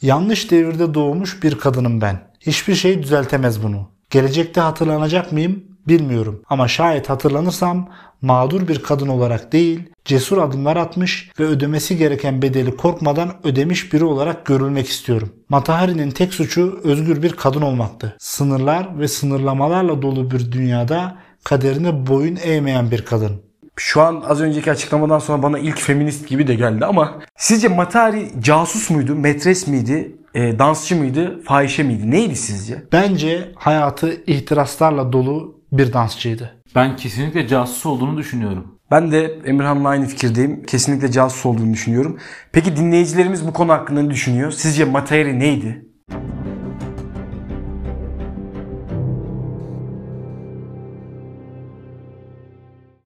Yanlış 0.01 0.51
devirde 0.51 0.93
doğmuş 0.93 1.43
bir 1.43 1.55
kadınım 1.55 2.01
ben. 2.01 2.31
Hiçbir 2.39 2.75
şey 2.75 3.03
düzeltemez 3.03 3.63
bunu. 3.63 3.91
Gelecekte 4.09 4.61
hatırlanacak 4.61 5.31
mıyım 5.31 5.63
bilmiyorum 5.89 6.41
ama 6.49 6.67
şayet 6.67 7.10
hatırlanırsam 7.10 7.89
mağdur 8.21 8.67
bir 8.67 8.84
kadın 8.84 9.08
olarak 9.08 9.52
değil, 9.52 9.89
cesur 10.06 10.38
adımlar 10.38 10.78
atmış 10.78 11.32
ve 11.39 11.43
ödemesi 11.43 11.97
gereken 11.97 12.41
bedeli 12.41 12.78
korkmadan 12.78 13.34
ödemiş 13.43 13.93
biri 13.93 14.06
olarak 14.06 14.45
görülmek 14.45 14.88
istiyorum. 14.88 15.30
Matahari'nin 15.49 16.12
tek 16.12 16.34
suçu 16.34 16.80
özgür 16.84 17.23
bir 17.23 17.34
kadın 17.34 17.62
olmaktı. 17.62 18.15
Sınırlar 18.19 18.99
ve 18.99 19.08
sınırlamalarla 19.08 20.02
dolu 20.02 20.32
bir 20.32 20.52
dünyada 20.52 21.17
kaderine 21.43 22.08
boyun 22.08 22.38
eğmeyen 22.43 22.91
bir 22.91 23.06
kadın. 23.06 23.41
Şu 23.75 24.02
an 24.02 24.23
az 24.28 24.41
önceki 24.41 24.71
açıklamadan 24.71 25.19
sonra 25.19 25.43
bana 25.43 25.60
ilk 25.60 25.80
feminist 25.80 26.28
gibi 26.28 26.47
de 26.47 26.56
geldi 26.56 26.86
ama 26.86 27.19
sizce 27.38 27.67
Matari 27.67 28.32
casus 28.39 28.89
muydu, 28.89 29.15
metres 29.15 29.67
miydi, 29.67 30.15
e, 30.36 30.60
dansçı 30.60 30.95
mıydı, 30.95 31.41
fahişe 31.43 31.84
miydi? 31.84 32.12
Neydi 32.12 32.36
sizce? 32.36 32.84
Bence 32.91 33.52
hayatı 33.56 34.23
ihtiraslarla 34.28 35.13
dolu 35.13 35.58
bir 35.71 35.93
dansçıydı. 35.93 36.55
Ben 36.75 36.95
kesinlikle 36.95 37.47
casus 37.47 37.86
olduğunu 37.86 38.17
düşünüyorum. 38.17 38.79
Ben 38.91 39.12
de 39.12 39.39
Emirhan'la 39.45 39.89
aynı 39.89 40.05
fikirdeyim. 40.05 40.63
Kesinlikle 40.63 41.12
casus 41.12 41.45
olduğunu 41.45 41.73
düşünüyorum. 41.73 42.17
Peki 42.51 42.75
dinleyicilerimiz 42.75 43.47
bu 43.47 43.53
konu 43.53 43.71
hakkında 43.71 44.01
ne 44.01 44.10
düşünüyor? 44.10 44.51
Sizce 44.51 44.86
Matari 44.86 45.39
neydi? 45.39 45.86